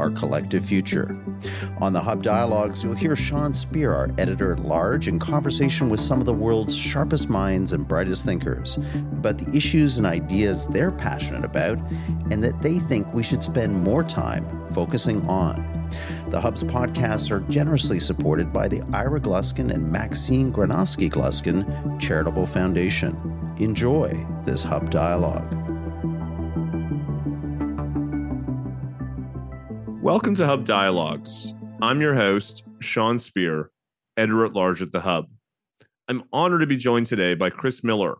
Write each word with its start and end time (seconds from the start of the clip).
our 0.00 0.10
collective 0.10 0.64
future. 0.64 1.16
On 1.78 1.92
the 1.92 2.00
Hub 2.00 2.22
Dialogues, 2.22 2.82
you'll 2.82 2.94
hear 2.94 3.14
Sean 3.14 3.52
Speer, 3.52 3.94
our 3.94 4.08
editor 4.18 4.52
at 4.52 4.60
large, 4.60 5.06
in 5.06 5.18
conversation 5.18 5.88
with 5.88 6.00
some 6.00 6.18
of 6.18 6.26
the 6.26 6.34
world's 6.34 6.74
sharpest 6.74 7.28
minds 7.28 7.72
and 7.72 7.86
brightest 7.86 8.24
thinkers 8.24 8.76
about 9.12 9.38
the 9.38 9.56
issues 9.56 9.98
and 9.98 10.06
ideas 10.06 10.66
they're 10.68 10.90
passionate 10.90 11.44
about 11.44 11.78
and 12.30 12.42
that 12.42 12.60
they 12.62 12.78
think 12.78 13.12
we 13.12 13.22
should 13.22 13.42
spend 13.42 13.84
more 13.84 14.02
time 14.02 14.66
focusing 14.68 15.26
on. 15.28 15.66
The 16.28 16.40
Hub's 16.40 16.62
podcasts 16.62 17.30
are 17.30 17.40
generously 17.50 18.00
supported 18.00 18.52
by 18.52 18.68
the 18.68 18.82
Ira 18.92 19.20
Gluskin 19.20 19.72
and 19.72 19.90
Maxine 19.90 20.52
Granovsky 20.52 21.10
Gluskin 21.10 22.00
Charitable 22.00 22.46
Foundation. 22.46 23.54
Enjoy 23.58 24.26
this 24.46 24.62
Hub 24.62 24.90
Dialogue. 24.90 25.59
Welcome 30.10 30.34
to 30.34 30.46
Hub 30.46 30.64
Dialogues. 30.64 31.54
I'm 31.80 32.00
your 32.00 32.16
host, 32.16 32.64
Sean 32.80 33.16
Speer, 33.16 33.70
editor 34.16 34.44
at 34.44 34.54
large 34.54 34.82
at 34.82 34.90
the 34.90 35.02
Hub. 35.02 35.26
I'm 36.08 36.24
honored 36.32 36.62
to 36.62 36.66
be 36.66 36.76
joined 36.76 37.06
today 37.06 37.34
by 37.34 37.48
Chris 37.50 37.84
Miller, 37.84 38.16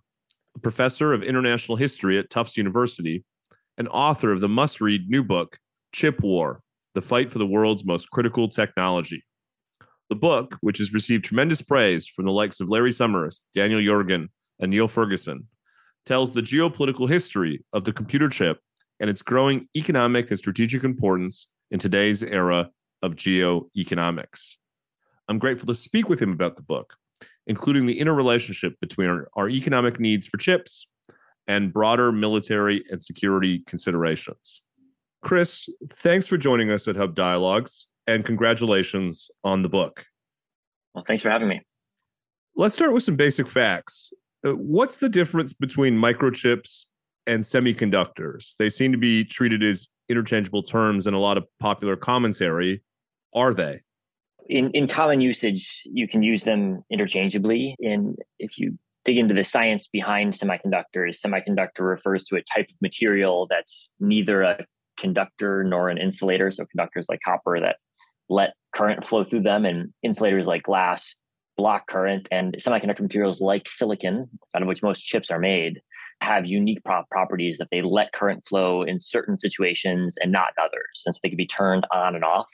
a 0.54 0.60
professor 0.60 1.12
of 1.12 1.24
international 1.24 1.74
history 1.74 2.16
at 2.16 2.30
Tufts 2.30 2.56
University 2.56 3.24
and 3.76 3.88
author 3.88 4.30
of 4.30 4.40
the 4.40 4.48
must 4.48 4.80
read 4.80 5.10
new 5.10 5.24
book, 5.24 5.58
Chip 5.92 6.22
War 6.22 6.62
The 6.94 7.02
Fight 7.02 7.28
for 7.28 7.40
the 7.40 7.46
World's 7.46 7.84
Most 7.84 8.08
Critical 8.12 8.46
Technology. 8.46 9.24
The 10.10 10.14
book, 10.14 10.58
which 10.60 10.78
has 10.78 10.92
received 10.92 11.24
tremendous 11.24 11.60
praise 11.60 12.06
from 12.06 12.24
the 12.24 12.30
likes 12.30 12.60
of 12.60 12.68
Larry 12.68 12.92
Summers, 12.92 13.42
Daniel 13.52 13.80
Yergin, 13.80 14.28
and 14.60 14.70
Niall 14.70 14.86
Ferguson, 14.86 15.48
tells 16.06 16.34
the 16.34 16.40
geopolitical 16.40 17.08
history 17.08 17.64
of 17.72 17.82
the 17.82 17.92
computer 17.92 18.28
chip 18.28 18.60
and 19.00 19.10
its 19.10 19.22
growing 19.22 19.66
economic 19.74 20.30
and 20.30 20.38
strategic 20.38 20.84
importance 20.84 21.48
in 21.70 21.78
today's 21.78 22.22
era 22.22 22.70
of 23.02 23.16
geoeconomics. 23.16 24.56
I'm 25.28 25.38
grateful 25.38 25.66
to 25.66 25.74
speak 25.74 26.08
with 26.08 26.20
him 26.20 26.32
about 26.32 26.56
the 26.56 26.62
book, 26.62 26.96
including 27.46 27.86
the 27.86 27.98
interrelationship 27.98 28.74
between 28.80 29.08
our, 29.08 29.28
our 29.34 29.48
economic 29.48 30.00
needs 30.00 30.26
for 30.26 30.36
chips 30.36 30.88
and 31.46 31.72
broader 31.72 32.12
military 32.12 32.84
and 32.90 33.02
security 33.02 33.62
considerations. 33.66 34.62
Chris, 35.22 35.68
thanks 35.88 36.26
for 36.26 36.36
joining 36.36 36.70
us 36.70 36.88
at 36.88 36.96
Hub 36.96 37.14
Dialogues 37.14 37.88
and 38.06 38.24
congratulations 38.24 39.30
on 39.44 39.62
the 39.62 39.68
book. 39.68 40.04
Well, 40.94 41.04
thanks 41.06 41.22
for 41.22 41.30
having 41.30 41.48
me. 41.48 41.62
Let's 42.56 42.74
start 42.74 42.92
with 42.92 43.02
some 43.02 43.16
basic 43.16 43.48
facts. 43.48 44.12
Uh, 44.46 44.52
what's 44.52 44.98
the 44.98 45.08
difference 45.08 45.52
between 45.52 45.94
microchips 45.94 46.86
and 47.26 47.42
semiconductors? 47.42 48.56
They 48.58 48.70
seem 48.70 48.92
to 48.92 48.98
be 48.98 49.24
treated 49.24 49.62
as 49.62 49.88
interchangeable 50.10 50.62
terms 50.62 51.06
in 51.06 51.14
a 51.14 51.20
lot 51.20 51.38
of 51.38 51.46
popular 51.58 51.96
commentary. 51.96 52.82
Are 53.34 53.54
they? 53.54 53.82
In 54.48 54.70
in 54.72 54.88
common 54.88 55.20
usage, 55.20 55.82
you 55.86 56.08
can 56.08 56.22
use 56.22 56.42
them 56.42 56.82
interchangeably. 56.90 57.76
In 57.78 58.16
if 58.38 58.58
you 58.58 58.76
dig 59.04 59.16
into 59.16 59.34
the 59.34 59.44
science 59.44 59.88
behind 59.88 60.34
semiconductors, 60.34 61.20
semiconductor 61.24 61.88
refers 61.88 62.26
to 62.26 62.36
a 62.36 62.42
type 62.42 62.68
of 62.68 62.76
material 62.82 63.46
that's 63.48 63.92
neither 64.00 64.42
a 64.42 64.64
conductor 64.98 65.64
nor 65.64 65.88
an 65.88 65.98
insulator. 65.98 66.50
So 66.50 66.66
conductors 66.66 67.06
like 67.08 67.20
copper 67.24 67.60
that 67.60 67.76
let 68.28 68.54
current 68.74 69.04
flow 69.04 69.24
through 69.24 69.42
them, 69.42 69.64
and 69.64 69.92
insulators 70.02 70.46
like 70.46 70.64
glass 70.64 71.16
block 71.56 71.86
current. 71.86 72.28
And 72.32 72.56
semiconductor 72.58 73.00
materials 73.00 73.40
like 73.40 73.68
silicon, 73.68 74.28
out 74.54 74.62
of 74.62 74.68
which 74.68 74.82
most 74.82 75.04
chips 75.04 75.30
are 75.30 75.38
made, 75.38 75.80
have 76.20 76.46
unique 76.46 76.82
prop 76.84 77.08
properties 77.10 77.58
that 77.58 77.68
they 77.70 77.82
let 77.82 78.12
current 78.12 78.46
flow 78.46 78.82
in 78.82 79.00
certain 79.00 79.38
situations 79.38 80.16
and 80.20 80.30
not 80.32 80.52
in 80.56 80.64
others. 80.64 81.02
And 81.06 81.14
so 81.14 81.20
they 81.22 81.30
can 81.30 81.36
be 81.36 81.46
turned 81.46 81.86
on 81.92 82.14
and 82.14 82.24
off 82.24 82.48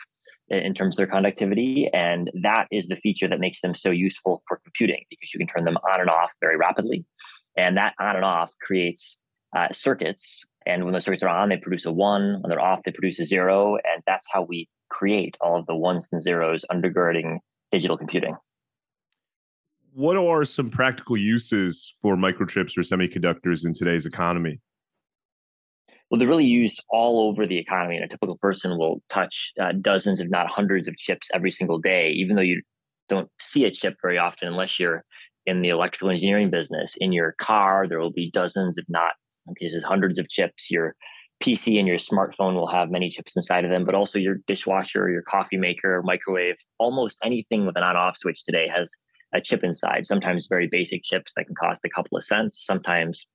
in 0.48 0.74
terms 0.74 0.94
of 0.94 0.98
their 0.98 1.06
conductivity. 1.06 1.88
And 1.92 2.30
that 2.42 2.68
is 2.70 2.86
the 2.86 2.96
feature 2.96 3.28
that 3.28 3.40
makes 3.40 3.60
them 3.60 3.74
so 3.74 3.90
useful 3.90 4.42
for 4.46 4.60
computing 4.62 5.04
because 5.10 5.34
you 5.34 5.38
can 5.38 5.48
turn 5.48 5.64
them 5.64 5.78
on 5.78 6.00
and 6.00 6.10
off 6.10 6.30
very 6.40 6.56
rapidly. 6.56 7.04
And 7.56 7.76
that 7.76 7.94
on 7.98 8.16
and 8.16 8.24
off 8.24 8.52
creates 8.60 9.20
uh, 9.56 9.68
circuits. 9.72 10.44
And 10.66 10.84
when 10.84 10.92
those 10.92 11.04
circuits 11.04 11.22
are 11.22 11.28
on, 11.28 11.48
they 11.48 11.56
produce 11.56 11.86
a 11.86 11.92
one. 11.92 12.40
When 12.40 12.50
they're 12.50 12.60
off, 12.60 12.82
they 12.84 12.92
produce 12.92 13.18
a 13.18 13.24
zero. 13.24 13.76
And 13.76 14.02
that's 14.06 14.26
how 14.30 14.42
we 14.42 14.68
create 14.90 15.36
all 15.40 15.58
of 15.58 15.66
the 15.66 15.74
ones 15.74 16.08
and 16.12 16.22
zeros 16.22 16.64
undergirding 16.70 17.38
digital 17.72 17.96
computing 17.96 18.36
what 19.96 20.18
are 20.18 20.44
some 20.44 20.68
practical 20.68 21.16
uses 21.16 21.94
for 22.02 22.16
microchips 22.16 22.76
or 22.76 22.82
semiconductors 22.82 23.64
in 23.64 23.72
today's 23.72 24.04
economy? 24.04 24.60
Well, 26.10 26.18
they're 26.18 26.28
really 26.28 26.44
used 26.44 26.84
all 26.90 27.26
over 27.26 27.46
the 27.46 27.56
economy, 27.56 27.96
and 27.96 28.04
a 28.04 28.08
typical 28.08 28.36
person 28.36 28.76
will 28.76 29.00
touch 29.08 29.54
uh, 29.58 29.72
dozens, 29.80 30.20
if 30.20 30.28
not 30.28 30.50
hundreds, 30.50 30.86
of 30.86 30.94
chips 30.98 31.28
every 31.32 31.50
single 31.50 31.78
day, 31.78 32.10
even 32.10 32.36
though 32.36 32.42
you 32.42 32.60
don't 33.08 33.30
see 33.40 33.64
a 33.64 33.70
chip 33.70 33.96
very 34.02 34.18
often 34.18 34.48
unless 34.48 34.78
you're 34.78 35.02
in 35.46 35.62
the 35.62 35.70
electrical 35.70 36.10
engineering 36.10 36.50
business. 36.50 36.94
In 36.98 37.10
your 37.10 37.34
car, 37.40 37.86
there 37.88 37.98
will 37.98 38.12
be 38.12 38.30
dozens, 38.30 38.76
if 38.76 38.84
not 38.90 39.12
in 39.48 39.54
cases, 39.54 39.82
hundreds 39.82 40.18
of 40.18 40.28
chips. 40.28 40.70
Your 40.70 40.94
PC 41.42 41.78
and 41.78 41.88
your 41.88 41.96
smartphone 41.96 42.54
will 42.54 42.68
have 42.68 42.90
many 42.90 43.08
chips 43.08 43.34
inside 43.34 43.64
of 43.64 43.70
them, 43.70 43.86
but 43.86 43.94
also 43.94 44.18
your 44.18 44.40
dishwasher, 44.46 45.08
your 45.08 45.22
coffee 45.22 45.56
maker, 45.56 46.02
microwave, 46.04 46.56
almost 46.78 47.16
anything 47.24 47.64
with 47.64 47.78
an 47.78 47.82
on 47.82 47.96
off 47.96 48.18
switch 48.18 48.44
today 48.44 48.68
has 48.68 48.94
a 49.34 49.40
chip 49.40 49.64
inside. 49.64 50.06
Sometimes 50.06 50.46
very 50.48 50.68
basic 50.68 51.02
chips 51.04 51.32
that 51.36 51.46
can 51.46 51.54
cost 51.54 51.84
a 51.84 51.88
couple 51.88 52.16
of 52.16 52.24
cents. 52.24 52.64
Sometimes 52.64 53.26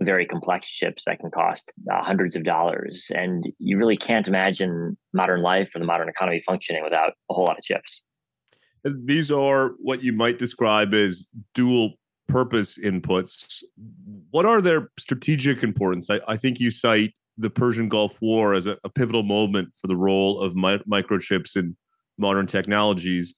very 0.00 0.24
complex 0.26 0.66
chips 0.68 1.04
that 1.06 1.20
can 1.20 1.30
cost 1.30 1.72
uh, 1.92 2.02
hundreds 2.02 2.34
of 2.34 2.44
dollars. 2.44 3.10
And 3.14 3.44
you 3.58 3.76
really 3.76 3.96
can't 3.96 4.26
imagine 4.26 4.96
modern 5.12 5.42
life 5.42 5.68
or 5.74 5.78
the 5.78 5.84
modern 5.84 6.08
economy 6.08 6.42
functioning 6.46 6.82
without 6.82 7.12
a 7.30 7.34
whole 7.34 7.44
lot 7.44 7.58
of 7.58 7.64
chips. 7.64 8.02
These 8.84 9.30
are 9.30 9.72
what 9.78 10.02
you 10.02 10.12
might 10.12 10.38
describe 10.38 10.94
as 10.94 11.26
dual 11.54 11.94
purpose 12.28 12.78
inputs. 12.78 13.62
What 14.30 14.46
are 14.46 14.62
their 14.62 14.90
strategic 14.98 15.62
importance? 15.62 16.08
I, 16.08 16.20
I 16.26 16.36
think 16.38 16.60
you 16.60 16.70
cite 16.70 17.12
the 17.36 17.50
Persian 17.50 17.88
Gulf 17.88 18.22
War 18.22 18.54
as 18.54 18.66
a, 18.66 18.78
a 18.84 18.88
pivotal 18.88 19.22
moment 19.22 19.74
for 19.74 19.86
the 19.86 19.96
role 19.96 20.40
of 20.40 20.54
mi- 20.54 20.82
microchips 20.90 21.56
in 21.56 21.76
modern 22.16 22.46
technologies. 22.46 23.34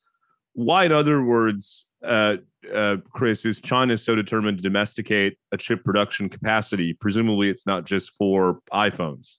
Why, 0.54 0.84
in 0.84 0.92
other 0.92 1.22
words, 1.22 1.86
uh, 2.04 2.36
uh, 2.72 2.96
Chris, 3.12 3.44
is 3.44 3.60
China 3.60 3.96
so 3.96 4.14
determined 4.14 4.58
to 4.58 4.62
domesticate 4.62 5.38
a 5.50 5.56
chip 5.56 5.84
production 5.84 6.28
capacity? 6.28 6.92
Presumably, 6.92 7.48
it's 7.48 7.66
not 7.66 7.86
just 7.86 8.10
for 8.16 8.58
iPhones. 8.72 9.38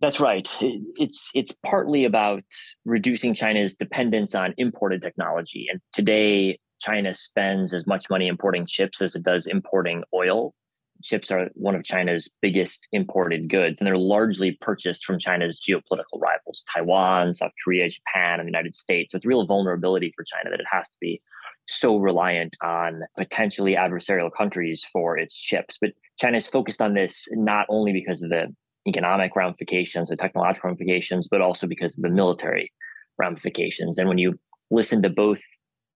That's 0.00 0.18
right. 0.18 0.48
It's 0.60 1.28
it's 1.34 1.52
partly 1.64 2.06
about 2.06 2.42
reducing 2.86 3.34
China's 3.34 3.76
dependence 3.76 4.34
on 4.34 4.54
imported 4.56 5.02
technology. 5.02 5.66
And 5.70 5.80
today, 5.92 6.58
China 6.80 7.12
spends 7.12 7.74
as 7.74 7.86
much 7.86 8.08
money 8.08 8.26
importing 8.26 8.64
chips 8.66 9.02
as 9.02 9.14
it 9.14 9.22
does 9.22 9.46
importing 9.46 10.02
oil 10.14 10.54
chips 11.02 11.30
are 11.30 11.50
one 11.54 11.74
of 11.74 11.84
China's 11.84 12.30
biggest 12.42 12.86
imported 12.92 13.48
goods, 13.48 13.80
and 13.80 13.86
they're 13.86 13.96
largely 13.96 14.52
purchased 14.60 15.04
from 15.04 15.18
China's 15.18 15.60
geopolitical 15.60 16.20
rivals 16.20 16.64
Taiwan, 16.72 17.34
South 17.34 17.52
Korea, 17.64 17.88
Japan, 17.88 18.40
and 18.40 18.46
the 18.46 18.50
United 18.50 18.74
States. 18.74 19.12
So 19.12 19.16
it's 19.16 19.26
real 19.26 19.46
vulnerability 19.46 20.12
for 20.16 20.24
China 20.24 20.50
that 20.50 20.60
it 20.60 20.66
has 20.70 20.88
to 20.90 20.96
be 21.00 21.20
so 21.68 21.98
reliant 21.98 22.56
on 22.62 23.02
potentially 23.16 23.74
adversarial 23.74 24.30
countries 24.32 24.84
for 24.92 25.16
its 25.16 25.36
chips. 25.36 25.78
But 25.80 25.90
China 26.18 26.36
is 26.36 26.48
focused 26.48 26.82
on 26.82 26.94
this 26.94 27.26
not 27.32 27.66
only 27.68 27.92
because 27.92 28.22
of 28.22 28.30
the 28.30 28.54
economic 28.88 29.36
ramifications, 29.36 30.08
the 30.08 30.16
technological 30.16 30.68
ramifications, 30.68 31.28
but 31.28 31.40
also 31.40 31.66
because 31.66 31.96
of 31.96 32.02
the 32.02 32.08
military 32.08 32.72
ramifications. 33.18 33.98
And 33.98 34.08
when 34.08 34.18
you 34.18 34.38
listen 34.70 35.02
to 35.02 35.10
both 35.10 35.40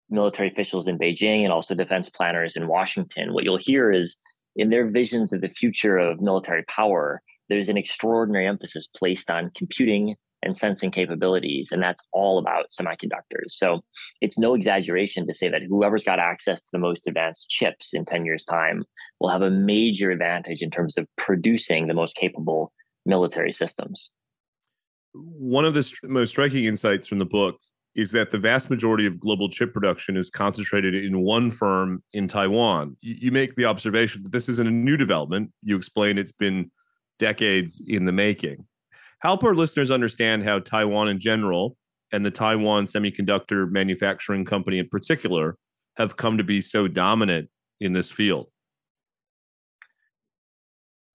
military 0.10 0.52
officials 0.52 0.88
in 0.88 1.00
Beijing 1.00 1.44
and 1.44 1.52
also 1.52 1.74
defense 1.74 2.10
planners 2.10 2.56
in 2.56 2.68
Washington, 2.68 3.34
what 3.34 3.44
you'll 3.44 3.58
hear 3.58 3.92
is 3.92 4.18
in 4.56 4.70
their 4.70 4.90
visions 4.90 5.34
of 5.34 5.42
the 5.42 5.50
future 5.50 5.98
of 5.98 6.22
military 6.22 6.64
power, 6.64 7.22
there's 7.50 7.70
an 7.70 7.78
extraordinary 7.78 8.48
emphasis 8.48 8.88
placed 8.96 9.30
on 9.30 9.52
computing 9.56 10.16
and 10.44 10.58
sensing 10.58 10.92
capabilities, 10.92 11.70
and 11.72 11.82
that's 11.82 12.04
all 12.12 12.38
about 12.38 12.66
semiconductors. 12.72 13.50
So 13.50 13.82
it's 14.22 14.38
no 14.38 14.54
exaggeration 14.54 15.26
to 15.28 15.34
say 15.34 15.50
that 15.50 15.62
whoever's 15.68 16.04
got 16.04 16.20
access 16.20 16.62
to 16.62 16.70
the 16.74 16.80
most 16.80 17.08
advanced 17.08 17.50
chips 17.50 17.94
in 17.94 18.06
10 18.06 18.26
years' 18.26 18.46
time 18.46 18.84
will 19.20 19.30
have 19.30 19.42
a 19.42 19.50
major 19.50 20.12
advantage 20.12 20.62
in 20.62 20.70
terms 20.70 20.98
of 20.98 21.08
producing 21.18 21.88
the 21.88 21.94
most 21.94 22.16
capable 22.16 22.74
military 23.06 23.54
systems. 23.54 24.12
One 25.14 25.64
of 25.64 25.74
the 25.74 25.84
st- 25.84 26.12
most 26.12 26.32
striking 26.32 26.66
insights 26.66 27.08
from 27.08 27.20
the 27.20 27.26
book 27.26 27.60
is 27.96 28.12
that 28.12 28.32
the 28.32 28.38
vast 28.38 28.70
majority 28.70 29.06
of 29.06 29.20
global 29.20 29.50
chip 29.50 29.74
production 29.74 30.18
is 30.18 30.30
concentrated 30.30 30.96
in 30.96 31.22
one 31.22 31.52
firm 31.52 32.04
in 32.14 32.28
Taiwan. 32.28 32.98
You, 33.02 33.32
make 33.32 33.56
the 33.56 33.66
observation 33.66 34.24
that 34.24 34.32
this 34.32 34.50
isn't 34.50 34.68
a 34.68 34.72
new 34.72 34.98
development. 34.98 35.52
You 35.62 35.76
explain 35.76 36.18
it's 36.18 36.32
been 36.32 36.72
decades 37.20 37.82
in 37.88 38.06
the 38.06 38.12
making. 38.12 38.66
Help 39.20 39.44
our 39.44 39.54
listeners 39.54 39.92
understand 39.92 40.44
how 40.44 40.60
Taiwan 40.60 41.08
in 41.08 41.20
general 41.20 41.78
and 42.12 42.26
the 42.26 42.32
Taiwan 42.32 42.86
Semiconductor 42.86 43.70
Manufacturing 43.70 44.44
Company 44.44 44.80
in 44.80 44.90
particular 44.90 45.58
have 45.96 46.18
come 46.18 46.38
to 46.38 46.44
be 46.44 46.62
so 46.62 46.88
dominant 46.88 47.50
in 47.80 47.94
this 47.94 48.12
field. 48.12 48.48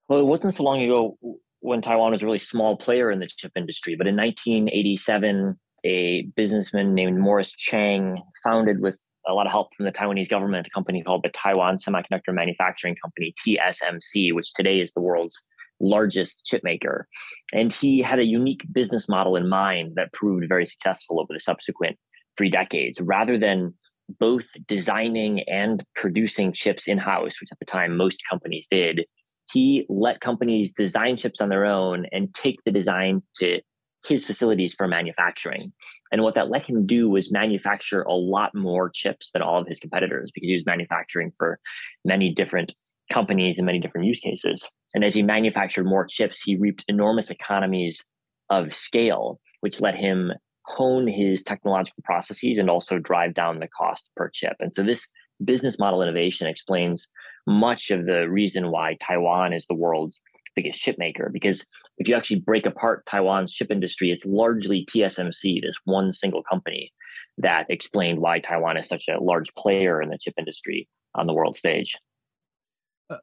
Well, 0.08 0.20
it 0.20 0.26
wasn't 0.26 0.54
so 0.54 0.62
long 0.62 0.80
ago 0.80 1.18
when 1.60 1.82
Taiwan 1.82 2.12
was 2.12 2.22
a 2.22 2.24
really 2.24 2.38
small 2.38 2.76
player 2.76 3.10
in 3.10 3.18
the 3.18 3.26
chip 3.26 3.52
industry, 3.56 3.96
but 3.96 4.06
in 4.06 4.16
1987, 4.16 5.58
a 5.88 6.22
businessman 6.36 6.94
named 6.94 7.18
Morris 7.18 7.50
Chang 7.52 8.22
founded 8.44 8.80
with 8.80 9.00
a 9.26 9.32
lot 9.32 9.46
of 9.46 9.52
help 9.52 9.74
from 9.74 9.86
the 9.86 9.92
Taiwanese 9.92 10.28
government 10.28 10.66
a 10.66 10.70
company 10.70 11.02
called 11.02 11.22
the 11.22 11.30
Taiwan 11.30 11.76
Semiconductor 11.76 12.32
Manufacturing 12.32 12.94
Company, 13.02 13.34
TSMC, 13.40 14.34
which 14.34 14.52
today 14.54 14.80
is 14.80 14.92
the 14.92 15.00
world's 15.00 15.44
largest 15.80 16.44
chip 16.44 16.62
maker. 16.62 17.06
And 17.52 17.72
he 17.72 18.02
had 18.02 18.18
a 18.18 18.24
unique 18.24 18.66
business 18.72 19.08
model 19.08 19.36
in 19.36 19.48
mind 19.48 19.92
that 19.96 20.12
proved 20.12 20.48
very 20.48 20.66
successful 20.66 21.20
over 21.20 21.32
the 21.32 21.40
subsequent 21.40 21.96
three 22.36 22.50
decades. 22.50 23.00
Rather 23.00 23.38
than 23.38 23.74
both 24.18 24.46
designing 24.66 25.40
and 25.48 25.84
producing 25.94 26.52
chips 26.52 26.88
in 26.88 26.98
house, 26.98 27.40
which 27.40 27.50
at 27.52 27.58
the 27.58 27.66
time 27.66 27.96
most 27.96 28.22
companies 28.28 28.66
did, 28.70 29.04
he 29.52 29.86
let 29.88 30.20
companies 30.20 30.72
design 30.72 31.16
chips 31.16 31.40
on 31.40 31.48
their 31.48 31.64
own 31.64 32.06
and 32.12 32.34
take 32.34 32.58
the 32.64 32.72
design 32.72 33.22
to 33.36 33.60
his 34.06 34.24
facilities 34.24 34.74
for 34.74 34.86
manufacturing. 34.86 35.72
And 36.12 36.22
what 36.22 36.34
that 36.34 36.50
let 36.50 36.64
him 36.64 36.86
do 36.86 37.08
was 37.08 37.32
manufacture 37.32 38.02
a 38.02 38.14
lot 38.14 38.54
more 38.54 38.90
chips 38.90 39.30
than 39.32 39.42
all 39.42 39.60
of 39.60 39.66
his 39.66 39.80
competitors 39.80 40.30
because 40.32 40.48
he 40.48 40.54
was 40.54 40.66
manufacturing 40.66 41.32
for 41.36 41.58
many 42.04 42.32
different 42.32 42.74
companies 43.12 43.58
and 43.58 43.66
many 43.66 43.80
different 43.80 44.06
use 44.06 44.20
cases. 44.20 44.68
And 44.94 45.04
as 45.04 45.14
he 45.14 45.22
manufactured 45.22 45.84
more 45.84 46.06
chips, 46.06 46.40
he 46.42 46.56
reaped 46.56 46.84
enormous 46.88 47.30
economies 47.30 48.04
of 48.50 48.74
scale, 48.74 49.40
which 49.60 49.80
let 49.80 49.94
him 49.94 50.32
hone 50.64 51.06
his 51.06 51.42
technological 51.42 52.02
processes 52.04 52.58
and 52.58 52.70
also 52.70 52.98
drive 52.98 53.34
down 53.34 53.58
the 53.58 53.68
cost 53.68 54.10
per 54.16 54.30
chip. 54.32 54.56
And 54.60 54.74
so 54.74 54.82
this 54.82 55.08
business 55.44 55.78
model 55.78 56.02
innovation 56.02 56.46
explains 56.46 57.08
much 57.46 57.90
of 57.90 58.06
the 58.06 58.28
reason 58.28 58.70
why 58.70 58.96
Taiwan 59.00 59.52
is 59.52 59.66
the 59.66 59.74
world's 59.74 60.20
biggest 60.54 60.80
chip 60.80 60.96
maker. 60.98 61.30
Because 61.32 61.64
if 61.98 62.08
you 62.08 62.14
actually 62.14 62.40
break 62.40 62.66
apart 62.66 63.06
Taiwan's 63.06 63.52
chip 63.52 63.70
industry, 63.70 64.10
it's 64.10 64.24
largely 64.24 64.86
TSMC, 64.86 65.62
this 65.62 65.76
one 65.84 66.12
single 66.12 66.42
company 66.42 66.92
that 67.38 67.66
explained 67.68 68.18
why 68.20 68.40
Taiwan 68.40 68.76
is 68.76 68.88
such 68.88 69.04
a 69.08 69.22
large 69.22 69.52
player 69.54 70.02
in 70.02 70.10
the 70.10 70.18
chip 70.18 70.34
industry 70.38 70.88
on 71.14 71.26
the 71.26 71.32
world 71.32 71.56
stage. 71.56 71.96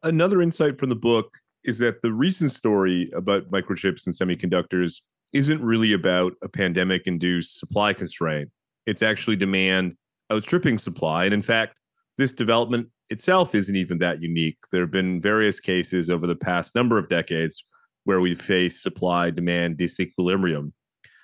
Another 0.04 0.42
insight 0.42 0.77
from 0.77 0.89
the 0.89 0.95
book 0.95 1.38
is 1.63 1.80
that 1.80 2.01
the 2.01 2.13
recent 2.13 2.51
story 2.51 3.12
about 3.16 3.51
microchips 3.51 4.06
and 4.06 4.16
semiconductors 4.16 5.01
isn't 5.33 5.62
really 5.62 5.94
about 5.94 6.33
a 6.42 6.50
pandemic 6.50 7.07
induced 7.07 7.60
supply 7.60 7.94
constraint. 7.94 8.50
It's 8.86 9.01
actually 9.01 9.36
demand 9.36 9.95
outstripping 10.31 10.77
supply. 10.77 11.25
And 11.25 11.33
in 11.33 11.42
fact, 11.42 11.75
this 12.18 12.33
development 12.33 12.88
itself 13.10 13.56
isn't 13.56 13.75
even 13.75 14.00
that 14.00 14.22
unique. 14.22 14.57
There 14.72 14.81
have 14.81 14.92
been 14.92 15.22
various 15.22 15.60
cases 15.60 16.10
over 16.10 16.28
the 16.28 16.36
past 16.36 16.75
number 16.75 16.98
of 16.98 17.10
decades 17.10 17.63
where 18.04 18.22
we've 18.22 18.42
faced 18.42 18.81
supply 18.81 19.30
demand 19.30 19.78
disequilibrium. 19.78 20.72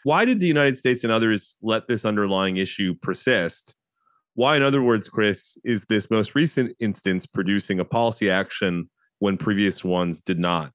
Why 0.04 0.26
did 0.26 0.40
the 0.40 0.48
United 0.48 0.78
States 0.78 1.04
and 1.04 1.14
others 1.14 1.56
let 1.62 1.88
this 1.88 2.06
underlying 2.06 2.58
issue 2.58 2.96
persist? 3.02 3.76
Why, 4.34 4.56
in 4.56 4.64
other 4.64 4.82
words, 4.82 5.08
Chris, 5.10 5.58
is 5.64 5.86
this 5.86 6.10
most 6.10 6.34
recent 6.36 6.76
instance 6.80 7.26
producing 7.26 7.80
a 7.80 7.86
policy 7.86 8.30
action 8.30 8.90
when 9.20 9.38
previous 9.38 9.84
ones 9.84 10.22
did 10.22 10.40
not? 10.40 10.72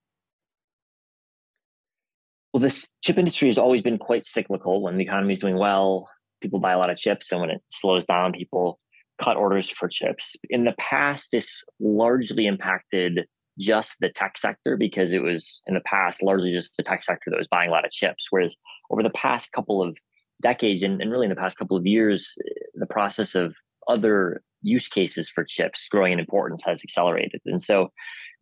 Well, 2.53 2.61
this 2.61 2.87
chip 3.03 3.19
industry 3.19 3.49
has 3.49 3.59
always 3.59 3.83
been 3.83 3.99
quite 3.99 4.25
cyclical. 4.25 4.83
When 4.83 4.97
the 4.97 5.05
economy 5.05 5.33
is 5.33 5.41
doing 5.41 5.57
well, 5.57 6.09
people 6.41 6.61
buy 6.61 6.73
a 6.73 6.79
lot 6.79 6.91
of 6.91 6.97
chips, 6.97 7.33
and 7.33 7.41
when 7.41 7.51
it 7.51 7.63
slows 7.69 8.07
down, 8.07 8.33
people 8.33 8.79
cut 9.23 9.37
orders 9.37 9.69
for 9.71 9.89
chips. 9.89 10.37
In 10.51 10.65
the 10.65 10.75
past, 10.79 11.31
this 11.33 11.65
largely 11.81 12.47
impacted 12.47 13.27
just 13.59 13.97
the 14.01 14.11
tech 14.11 14.37
sector 14.37 14.77
because 14.77 15.13
it 15.13 15.23
was 15.23 15.63
in 15.67 15.75
the 15.75 15.81
past 15.81 16.23
largely 16.23 16.53
just 16.53 16.77
the 16.77 16.83
tech 16.83 17.03
sector 17.03 17.31
that 17.31 17.39
was 17.39 17.49
buying 17.49 17.71
a 17.71 17.73
lot 17.73 17.87
of 17.87 17.91
chips. 17.91 18.27
Whereas 18.31 18.55
over 18.91 19.03
the 19.03 19.11
past 19.11 19.53
couple 19.53 19.83
of 19.83 19.97
decades 20.43 20.83
and, 20.83 21.01
and 21.01 21.11
really 21.11 21.25
in 21.25 21.31
the 21.31 21.37
past 21.37 21.57
couple 21.57 21.77
of 21.77 21.87
years, 21.87 22.37
the 22.75 22.87
process 22.87 23.35
of 23.35 23.55
other 23.89 24.43
use 24.63 24.89
cases 24.89 25.29
for 25.29 25.45
chips 25.45 25.87
growing 25.91 26.13
in 26.13 26.19
importance 26.19 26.63
has 26.65 26.83
accelerated. 26.83 27.41
And 27.47 27.63
so 27.63 27.89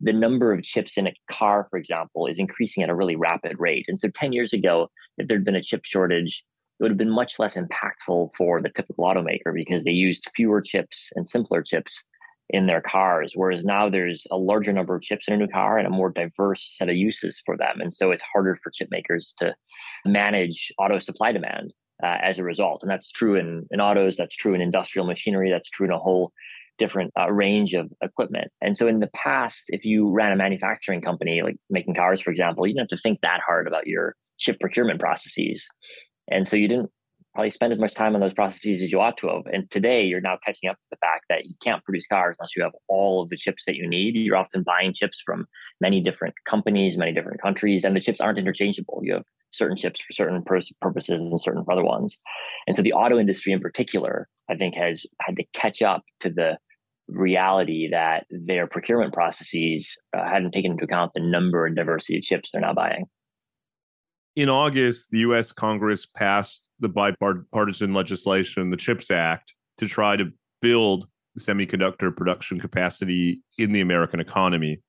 the 0.01 0.13
number 0.13 0.51
of 0.51 0.63
chips 0.63 0.97
in 0.97 1.07
a 1.07 1.13
car, 1.31 1.67
for 1.69 1.77
example, 1.77 2.27
is 2.27 2.39
increasing 2.39 2.83
at 2.83 2.89
a 2.89 2.95
really 2.95 3.15
rapid 3.15 3.55
rate. 3.59 3.85
And 3.87 3.99
so 3.99 4.09
10 4.09 4.33
years 4.33 4.51
ago, 4.51 4.89
if 5.17 5.27
there'd 5.27 5.45
been 5.45 5.55
a 5.55 5.63
chip 5.63 5.85
shortage, 5.85 6.43
it 6.79 6.83
would 6.83 6.91
have 6.91 6.97
been 6.97 7.09
much 7.09 7.39
less 7.39 7.57
impactful 7.57 8.35
for 8.35 8.61
the 8.61 8.69
typical 8.69 9.05
automaker 9.05 9.53
because 9.53 9.83
they 9.83 9.91
used 9.91 10.29
fewer 10.35 10.61
chips 10.61 11.11
and 11.15 11.27
simpler 11.27 11.61
chips 11.61 12.03
in 12.49 12.67
their 12.67 12.81
cars. 12.81 13.33
Whereas 13.35 13.65
now 13.65 13.89
there's 13.89 14.27
a 14.29 14.37
larger 14.37 14.71
number 14.71 14.95
of 14.95 15.01
chips 15.01 15.27
in 15.27 15.33
a 15.33 15.37
new 15.37 15.47
car 15.47 15.77
and 15.77 15.87
a 15.87 15.91
more 15.91 16.11
diverse 16.11 16.75
set 16.77 16.89
of 16.89 16.95
uses 16.95 17.41
for 17.45 17.57
them. 17.57 17.81
And 17.81 17.93
so 17.93 18.11
it's 18.11 18.21
harder 18.21 18.57
for 18.61 18.71
chip 18.71 18.89
makers 18.91 19.33
to 19.39 19.55
manage 20.05 20.71
auto 20.77 20.99
supply 20.99 21.31
demand 21.31 21.73
uh, 22.03 22.17
as 22.21 22.37
a 22.37 22.43
result. 22.43 22.83
And 22.83 22.91
that's 22.91 23.11
true 23.11 23.35
in, 23.35 23.65
in 23.71 23.79
autos, 23.79 24.17
that's 24.17 24.35
true 24.35 24.53
in 24.53 24.61
industrial 24.61 25.07
machinery, 25.07 25.49
that's 25.49 25.69
true 25.69 25.87
in 25.87 25.93
a 25.93 25.97
whole 25.99 26.33
different 26.77 27.11
uh, 27.17 27.31
range 27.31 27.73
of 27.73 27.89
equipment. 28.01 28.51
And 28.61 28.75
so 28.75 28.87
in 28.87 28.99
the 28.99 29.07
past, 29.07 29.63
if 29.69 29.85
you 29.85 30.11
ran 30.11 30.33
a 30.33 30.35
manufacturing 30.35 31.01
company, 31.01 31.41
like 31.41 31.55
making 31.69 31.95
cars, 31.95 32.21
for 32.21 32.31
example, 32.31 32.67
you 32.67 32.73
didn't 32.73 32.91
have 32.91 32.97
to 32.97 33.01
think 33.01 33.21
that 33.21 33.39
hard 33.45 33.65
about 33.65 33.87
your 33.87 34.15
chip 34.37 34.59
procurement 34.59 34.99
processes. 34.99 35.65
And 36.29 36.47
so 36.47 36.55
you 36.55 36.67
didn't 36.67 36.91
probably 37.35 37.49
spend 37.49 37.73
as 37.73 37.79
much 37.79 37.93
time 37.93 38.15
on 38.15 38.21
those 38.21 38.33
processes 38.33 38.81
as 38.81 38.91
you 38.91 39.01
ought 39.01 39.17
to 39.17 39.27
have. 39.27 39.45
And 39.51 39.69
today 39.69 40.05
you're 40.05 40.21
now 40.21 40.37
catching 40.43 40.69
up 40.69 40.77
to 40.77 40.85
the 40.91 40.97
fact 40.97 41.25
that 41.29 41.45
you 41.45 41.53
can't 41.61 41.83
produce 41.83 42.07
cars 42.07 42.37
unless 42.39 42.55
you 42.55 42.63
have 42.63 42.71
all 42.87 43.21
of 43.21 43.29
the 43.29 43.35
chips 43.35 43.65
that 43.65 43.75
you 43.75 43.87
need. 43.87 44.15
You're 44.15 44.37
often 44.37 44.63
buying 44.63 44.93
chips 44.93 45.21
from 45.23 45.45
many 45.81 46.01
different 46.01 46.33
companies, 46.47 46.97
many 46.97 47.11
different 47.11 47.41
countries, 47.41 47.83
and 47.83 47.95
the 47.95 47.99
chips 47.99 48.21
aren't 48.21 48.39
interchangeable. 48.39 49.01
You 49.03 49.15
have 49.15 49.25
certain 49.51 49.75
chips 49.75 49.99
for 49.99 50.13
certain 50.13 50.41
purposes 50.81 51.21
and 51.21 51.41
certain 51.41 51.65
for 51.65 51.73
other 51.73 51.83
ones. 51.83 52.19
And 52.67 52.75
so 52.75 52.81
the 52.81 52.93
auto 52.93 53.19
industry 53.19 53.51
in 53.51 53.59
particular, 53.59 54.29
I 54.49 54.55
think, 54.55 54.75
has 54.75 55.05
had 55.19 55.35
to 55.35 55.43
catch 55.53 55.81
up 55.81 56.03
to 56.21 56.29
the 56.29 56.57
reality 57.07 57.89
that 57.91 58.25
their 58.29 58.65
procurement 58.65 59.13
processes 59.13 59.95
uh, 60.17 60.27
hadn't 60.27 60.51
taken 60.51 60.71
into 60.71 60.85
account 60.85 61.11
the 61.13 61.21
number 61.21 61.65
and 61.65 61.75
diversity 61.75 62.17
of 62.17 62.23
chips 62.23 62.49
they're 62.51 62.61
now 62.61 62.73
buying 62.73 63.05
in 64.35 64.49
August, 64.49 65.11
the 65.11 65.19
U.S. 65.19 65.51
Congress 65.51 66.05
passed 66.05 66.69
the 66.79 66.89
bipartisan 66.89 67.93
legislation, 67.93 68.69
the 68.69 68.77
CHIPS 68.77 69.11
Act, 69.11 69.55
to 69.77 69.87
try 69.87 70.15
to 70.15 70.31
build 70.61 71.07
semiconductor 71.39 72.15
production 72.15 72.59
capacity 72.59 73.41
in 73.57 73.71
the 73.71 73.81
American 73.81 74.19
economy. 74.19 74.81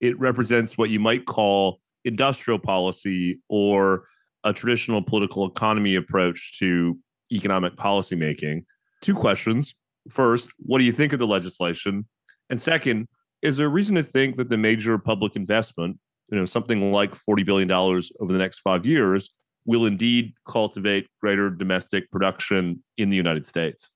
It 0.00 0.18
represents 0.18 0.76
what 0.76 0.90
you 0.90 1.00
might 1.00 1.24
call 1.24 1.80
industrial 2.04 2.58
policy 2.58 3.40
or 3.48 4.04
a 4.44 4.52
traditional 4.52 5.02
political 5.02 5.46
economy 5.46 5.94
approach 5.94 6.58
to 6.58 6.98
economic 7.32 7.76
policymaking. 7.76 8.64
Two 9.00 9.14
questions. 9.14 9.74
First, 10.10 10.50
what 10.58 10.78
do 10.78 10.84
you 10.84 10.92
think 10.92 11.14
of 11.14 11.18
the 11.18 11.26
legislation? 11.26 12.06
And 12.50 12.60
second, 12.60 13.08
is 13.40 13.56
there 13.56 13.70
reason 13.70 13.96
to 13.96 14.02
think 14.02 14.36
that 14.36 14.50
the 14.50 14.58
major 14.58 14.98
public 14.98 15.36
investment 15.36 15.98
you 16.30 16.38
know 16.38 16.44
something 16.44 16.92
like 16.92 17.14
40 17.14 17.42
billion 17.42 17.68
dollars 17.68 18.10
over 18.20 18.32
the 18.32 18.38
next 18.38 18.60
5 18.60 18.86
years 18.86 19.30
will 19.66 19.86
indeed 19.86 20.34
cultivate 20.46 21.06
greater 21.20 21.50
domestic 21.50 22.10
production 22.10 22.82
in 22.98 23.08
the 23.08 23.16
United 23.16 23.46
States? 23.46 23.90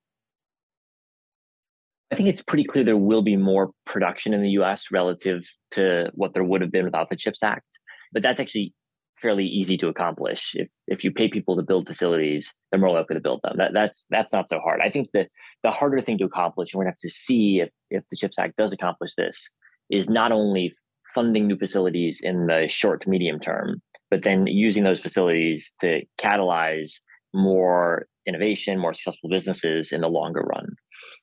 I 2.10 2.16
think 2.16 2.28
it's 2.28 2.42
pretty 2.42 2.64
clear 2.64 2.84
there 2.84 2.96
will 2.96 3.22
be 3.22 3.36
more 3.36 3.70
production 3.84 4.32
in 4.32 4.42
the 4.42 4.50
US 4.50 4.86
relative 4.90 5.42
to 5.72 6.10
what 6.14 6.32
there 6.32 6.44
would 6.44 6.62
have 6.62 6.72
been 6.72 6.86
without 6.86 7.10
the 7.10 7.16
CHIPS 7.16 7.42
Act. 7.42 7.78
But 8.12 8.22
that's 8.22 8.40
actually 8.40 8.72
fairly 9.20 9.44
easy 9.44 9.76
to 9.76 9.88
accomplish. 9.88 10.54
If 10.54 10.68
if 10.86 11.04
you 11.04 11.12
pay 11.12 11.28
people 11.28 11.56
to 11.56 11.62
build 11.62 11.86
facilities, 11.86 12.54
they're 12.70 12.80
more 12.80 12.92
likely 12.92 13.14
to 13.14 13.20
build 13.20 13.40
them. 13.42 13.56
That, 13.58 13.72
that's 13.74 14.06
that's 14.08 14.32
not 14.32 14.48
so 14.48 14.58
hard. 14.60 14.80
I 14.82 14.88
think 14.88 15.10
the 15.12 15.26
the 15.62 15.70
harder 15.70 16.00
thing 16.00 16.16
to 16.18 16.24
accomplish, 16.24 16.72
and 16.72 16.78
we're 16.78 16.84
gonna 16.84 16.92
have 16.92 16.98
to 16.98 17.10
see 17.10 17.60
if, 17.60 17.70
if 17.90 18.04
the 18.10 18.16
CHIPS 18.16 18.38
Act 18.38 18.56
does 18.56 18.72
accomplish 18.72 19.14
this, 19.16 19.50
is 19.90 20.08
not 20.08 20.32
only 20.32 20.74
funding 21.14 21.46
new 21.46 21.56
facilities 21.56 22.20
in 22.22 22.46
the 22.46 22.66
short 22.68 23.02
to 23.02 23.10
medium 23.10 23.40
term, 23.40 23.82
but 24.10 24.22
then 24.22 24.46
using 24.46 24.84
those 24.84 25.00
facilities 25.00 25.74
to 25.80 26.02
catalyze 26.18 26.92
more 27.34 28.06
innovation, 28.26 28.78
more 28.78 28.94
successful 28.94 29.30
businesses 29.30 29.92
in 29.92 30.02
the 30.02 30.08
longer 30.08 30.40
run. 30.40 30.74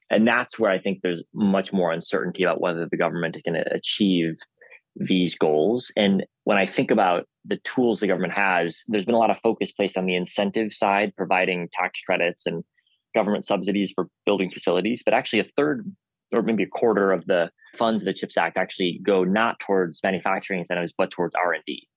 And 0.10 0.28
that's 0.28 0.60
where 0.60 0.72
I 0.72 0.80
think 0.80 1.00
there's 1.02 1.24
much 1.34 1.74
more 1.74 1.92
uncertainty 1.92 2.44
about 2.44 2.62
whether 2.62 2.88
the 2.90 2.98
government 2.98 3.36
is 3.36 3.42
going 3.42 3.62
to 3.64 3.74
achieve 3.74 4.38
these 4.96 5.36
goals. 5.36 5.92
And 5.98 6.26
when 6.46 6.58
I 6.58 6.66
think 6.66 6.92
about 6.92 7.28
the 7.44 7.58
tools 7.64 8.00
the 8.00 8.08
government 8.08 8.34
has, 8.34 8.84
there's 8.88 9.06
been 9.06 9.16
a 9.16 9.20
lot 9.20 9.32
of 9.32 9.38
focus 9.44 9.72
placed 9.72 9.98
on 9.98 10.06
the 10.06 10.16
incentive 10.16 10.74
side, 10.74 11.14
providing 11.16 11.70
tax 11.74 12.00
credits 12.02 12.46
and 12.46 12.64
government 13.14 13.46
subsidies 13.46 13.92
for 13.94 14.08
building 14.26 14.50
facilities. 14.50 15.02
But 15.04 15.14
actually, 15.14 15.40
a 15.40 15.46
third 15.56 15.90
or 16.34 16.42
maybe 16.42 16.64
a 16.64 16.68
quarter 16.68 17.12
of 17.12 17.26
the 17.26 17.50
funds 17.78 18.02
of 18.02 18.06
the 18.06 18.14
CHIPS 18.14 18.38
Act 18.38 18.58
actually 18.58 19.00
go 19.04 19.24
not 19.24 19.60
towards 19.60 20.02
manufacturing 20.04 20.62
incentives, 20.62 20.94
but 20.98 21.12
towards 21.12 21.36
R&D. 21.36 21.88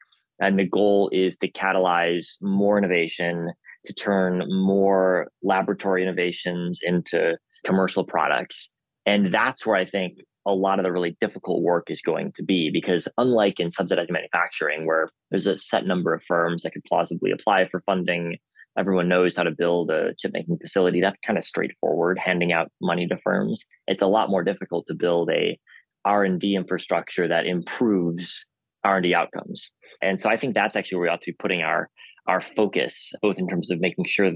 And 0.40 0.58
the 0.58 0.66
goal 0.66 1.10
is 1.12 1.36
to 1.38 1.50
catalyze 1.50 2.26
more 2.40 2.78
innovation, 2.78 3.52
to 3.84 3.92
turn 3.92 4.44
more 4.48 5.28
laboratory 5.42 6.02
innovations 6.02 6.80
into 6.82 7.36
commercial 7.64 8.04
products. 8.04 8.70
And 9.06 9.32
that's 9.32 9.66
where 9.66 9.76
I 9.76 9.84
think 9.84 10.18
a 10.46 10.52
lot 10.52 10.78
of 10.78 10.84
the 10.84 10.92
really 10.92 11.16
difficult 11.20 11.62
work 11.62 11.90
is 11.90 12.00
going 12.00 12.32
to 12.32 12.42
be 12.42 12.70
because 12.70 13.06
unlike 13.18 13.60
in 13.60 13.70
subsidized 13.70 14.10
manufacturing 14.10 14.86
where 14.86 15.10
there's 15.30 15.46
a 15.46 15.56
set 15.56 15.86
number 15.86 16.14
of 16.14 16.22
firms 16.26 16.62
that 16.62 16.72
could 16.72 16.84
plausibly 16.84 17.30
apply 17.30 17.68
for 17.68 17.82
funding 17.84 18.38
everyone 18.78 19.08
knows 19.08 19.36
how 19.36 19.42
to 19.42 19.50
build 19.50 19.90
a 19.90 20.14
chip 20.18 20.32
making 20.32 20.58
facility 20.58 21.00
that's 21.00 21.18
kind 21.18 21.38
of 21.38 21.44
straightforward 21.44 22.18
handing 22.18 22.52
out 22.52 22.70
money 22.80 23.06
to 23.06 23.18
firms. 23.18 23.64
It's 23.86 24.02
a 24.02 24.06
lot 24.06 24.30
more 24.30 24.42
difficult 24.42 24.86
to 24.86 24.94
build 24.94 25.30
a 25.30 25.58
r&d 26.04 26.54
infrastructure 26.54 27.26
that 27.28 27.46
improves 27.46 28.46
r&d 28.84 29.14
outcomes. 29.14 29.70
And 30.00 30.18
so 30.18 30.30
i 30.30 30.36
think 30.36 30.54
that's 30.54 30.76
actually 30.76 30.96
where 30.96 31.02
we 31.02 31.08
ought 31.08 31.22
to 31.22 31.32
be 31.32 31.36
putting 31.38 31.62
our 31.62 31.90
our 32.26 32.40
focus 32.40 33.12
both 33.22 33.38
in 33.38 33.48
terms 33.48 33.70
of 33.70 33.80
making 33.80 34.04
sure 34.04 34.30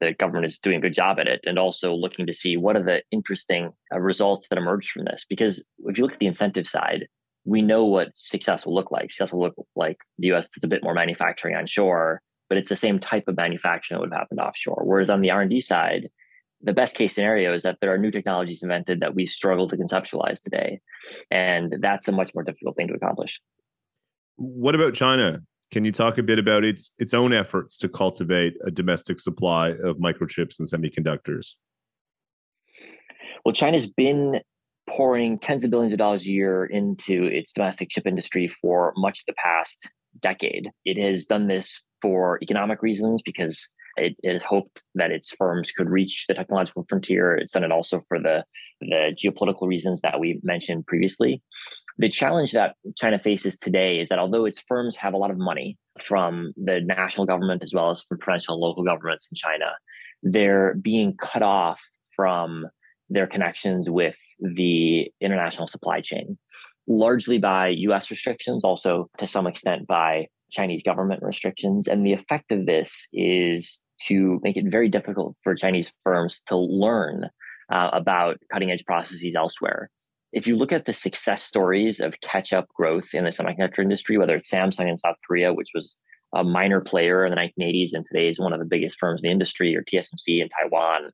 the 0.00 0.12
government 0.14 0.46
is 0.46 0.58
doing 0.58 0.76
a 0.76 0.80
good 0.80 0.94
job 0.94 1.20
at 1.20 1.28
it 1.28 1.40
and 1.46 1.58
also 1.58 1.94
looking 1.94 2.26
to 2.26 2.32
see 2.32 2.56
what 2.56 2.76
are 2.76 2.82
the 2.82 3.02
interesting 3.12 3.70
uh, 3.94 4.00
results 4.00 4.48
that 4.48 4.58
emerge 4.58 4.90
from 4.90 5.04
this. 5.04 5.24
Because 5.28 5.62
if 5.86 5.96
you 5.96 6.02
look 6.02 6.14
at 6.14 6.18
the 6.18 6.26
incentive 6.26 6.68
side 6.68 7.06
we 7.44 7.62
know 7.62 7.84
what 7.84 8.16
success 8.16 8.64
will 8.64 8.74
look 8.74 8.90
like. 8.90 9.10
Success 9.10 9.32
will 9.32 9.40
look 9.40 9.54
like 9.74 9.98
the 10.18 10.28
us 10.28 10.48
does 10.48 10.62
a 10.62 10.68
bit 10.68 10.82
more 10.82 10.94
manufacturing 10.94 11.56
on 11.56 11.66
shore 11.66 12.22
but 12.52 12.58
it's 12.58 12.68
the 12.68 12.76
same 12.76 12.98
type 12.98 13.28
of 13.28 13.36
manufacturing 13.38 13.96
that 13.96 14.00
would 14.02 14.12
have 14.12 14.20
happened 14.20 14.38
offshore. 14.38 14.82
Whereas 14.84 15.08
on 15.08 15.22
the 15.22 15.30
r&d 15.30 15.58
side 15.62 16.10
the 16.60 16.74
best 16.74 16.94
case 16.94 17.14
scenario 17.14 17.54
is 17.54 17.62
that 17.62 17.78
there 17.80 17.90
are 17.90 17.96
new 17.96 18.10
technologies 18.10 18.62
invented 18.62 19.00
that 19.00 19.14
we 19.14 19.24
struggle 19.24 19.66
to 19.68 19.74
conceptualize 19.74 20.42
today. 20.42 20.78
And 21.30 21.76
that's 21.80 22.08
a 22.08 22.12
much 22.12 22.34
more 22.34 22.44
difficult 22.44 22.76
thing 22.76 22.88
to 22.88 22.94
accomplish. 22.94 23.40
What 24.36 24.74
about 24.74 24.92
china? 24.92 25.40
Can 25.70 25.86
you 25.86 25.92
talk 25.92 26.18
a 26.18 26.22
bit 26.22 26.38
about 26.38 26.62
its 26.62 26.90
its 26.98 27.14
own 27.14 27.32
efforts 27.32 27.78
to 27.78 27.88
cultivate 27.88 28.58
a 28.62 28.70
domestic 28.70 29.18
supply 29.18 29.68
of 29.70 29.96
microchips 29.96 30.58
and 30.58 30.68
semiconductors? 30.68 31.54
Well, 33.46 33.54
China's 33.54 33.88
been 33.88 34.42
pouring 34.90 35.38
tens 35.38 35.64
of 35.64 35.70
billions 35.70 35.94
of 35.94 35.98
dollars 35.98 36.26
a 36.26 36.30
year 36.30 36.66
into 36.66 37.24
its 37.24 37.54
domestic 37.54 37.88
chip 37.88 38.06
industry 38.06 38.52
for 38.60 38.92
much 38.98 39.20
of 39.20 39.24
the 39.26 39.34
past 39.42 39.88
decade. 40.20 40.70
It 40.84 41.02
has 41.02 41.26
done 41.26 41.46
this 41.46 41.82
for 42.00 42.38
economic 42.42 42.82
reasons 42.82 43.22
because 43.22 43.68
it, 43.96 44.16
it 44.22 44.32
has 44.32 44.42
hoped 44.42 44.82
that 44.94 45.10
its 45.10 45.30
firms 45.30 45.70
could 45.70 45.88
reach 45.88 46.24
the 46.28 46.34
technological 46.34 46.86
frontier. 46.88 47.34
It's 47.34 47.52
done 47.52 47.64
it 47.64 47.72
also 47.72 48.02
for 48.08 48.18
the, 48.18 48.44
the 48.80 49.14
geopolitical 49.16 49.68
reasons 49.68 50.00
that 50.02 50.18
we 50.18 50.40
mentioned 50.42 50.86
previously 50.86 51.42
the 51.98 52.08
challenge 52.08 52.52
that 52.52 52.74
China 52.96 53.18
faces 53.18 53.58
today 53.58 54.00
is 54.00 54.08
that 54.08 54.18
although 54.18 54.44
its 54.44 54.62
firms 54.66 54.96
have 54.96 55.14
a 55.14 55.18
lot 55.18 55.30
of 55.30 55.38
money 55.38 55.76
from 56.00 56.52
the 56.56 56.80
national 56.80 57.26
government 57.26 57.62
as 57.62 57.72
well 57.74 57.90
as 57.90 58.02
from 58.02 58.18
provincial 58.18 58.54
and 58.54 58.60
local 58.60 58.84
governments 58.84 59.28
in 59.30 59.36
China, 59.36 59.72
they're 60.22 60.74
being 60.74 61.16
cut 61.16 61.42
off 61.42 61.80
from 62.16 62.66
their 63.10 63.26
connections 63.26 63.90
with 63.90 64.14
the 64.40 65.10
international 65.20 65.66
supply 65.66 66.00
chain, 66.00 66.38
largely 66.86 67.38
by 67.38 67.68
US 67.68 68.10
restrictions, 68.10 68.64
also 68.64 69.08
to 69.18 69.26
some 69.26 69.46
extent 69.46 69.86
by 69.86 70.26
Chinese 70.50 70.82
government 70.82 71.22
restrictions. 71.22 71.88
And 71.88 72.04
the 72.04 72.12
effect 72.12 72.52
of 72.52 72.66
this 72.66 73.08
is 73.12 73.82
to 74.08 74.40
make 74.42 74.56
it 74.56 74.70
very 74.70 74.88
difficult 74.88 75.36
for 75.42 75.54
Chinese 75.54 75.92
firms 76.04 76.42
to 76.48 76.56
learn 76.56 77.30
uh, 77.70 77.90
about 77.92 78.38
cutting 78.50 78.70
edge 78.70 78.84
processes 78.84 79.34
elsewhere 79.34 79.90
if 80.32 80.46
you 80.46 80.56
look 80.56 80.72
at 80.72 80.86
the 80.86 80.92
success 80.92 81.42
stories 81.42 82.00
of 82.00 82.20
catch 82.22 82.52
up 82.52 82.66
growth 82.74 83.12
in 83.12 83.24
the 83.24 83.30
semiconductor 83.30 83.80
industry, 83.80 84.16
whether 84.16 84.34
it's 84.34 84.50
Samsung 84.50 84.88
in 84.88 84.98
South 84.98 85.16
Korea, 85.26 85.52
which 85.52 85.70
was 85.74 85.96
a 86.34 86.42
minor 86.42 86.80
player 86.80 87.24
in 87.24 87.30
the 87.30 87.36
1980s 87.36 87.92
and 87.92 88.06
today 88.06 88.28
is 88.28 88.40
one 88.40 88.54
of 88.54 88.58
the 88.58 88.64
biggest 88.64 88.98
firms 88.98 89.20
in 89.20 89.28
the 89.28 89.32
industry, 89.32 89.76
or 89.76 89.82
TSMC 89.82 90.40
in 90.40 90.48
Taiwan, 90.48 91.10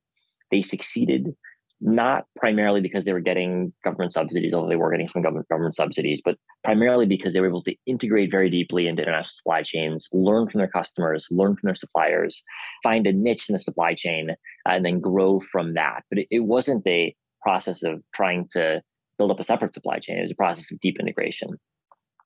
they 0.51 0.61
succeeded 0.61 1.35
not 1.81 2.25
primarily 2.35 2.81
because 2.81 3.05
they 3.05 3.13
were 3.13 3.19
getting 3.19 3.71
government 3.83 4.13
subsidies, 4.13 4.53
although 4.53 4.67
they 4.67 4.75
were 4.75 4.91
getting 4.91 5.07
some 5.07 5.21
government 5.21 5.47
government 5.47 5.75
subsidies, 5.75 6.21
but 6.23 6.35
primarily 6.63 7.05
because 7.05 7.33
they 7.33 7.39
were 7.39 7.47
able 7.47 7.63
to 7.63 7.75
integrate 7.85 8.31
very 8.31 8.49
deeply 8.49 8.87
into 8.87 9.01
international 9.01 9.31
supply 9.31 9.63
chains, 9.63 10.07
learn 10.11 10.49
from 10.49 10.59
their 10.59 10.67
customers, 10.67 11.27
learn 11.31 11.55
from 11.55 11.67
their 11.67 11.75
suppliers, 11.75 12.43
find 12.83 13.07
a 13.07 13.13
niche 13.13 13.49
in 13.49 13.53
the 13.53 13.59
supply 13.59 13.93
chain, 13.93 14.31
uh, 14.31 14.69
and 14.69 14.85
then 14.85 14.99
grow 14.99 15.39
from 15.39 15.73
that. 15.73 16.03
But 16.09 16.19
it, 16.19 16.27
it 16.31 16.39
wasn't 16.41 16.85
a 16.85 17.15
process 17.41 17.83
of 17.83 18.01
trying 18.13 18.47
to 18.51 18.81
build 19.17 19.31
up 19.31 19.39
a 19.39 19.43
separate 19.43 19.73
supply 19.73 19.99
chain. 19.99 20.17
It 20.17 20.23
was 20.23 20.31
a 20.31 20.35
process 20.35 20.71
of 20.71 20.79
deep 20.79 20.97
integration. 20.99 21.49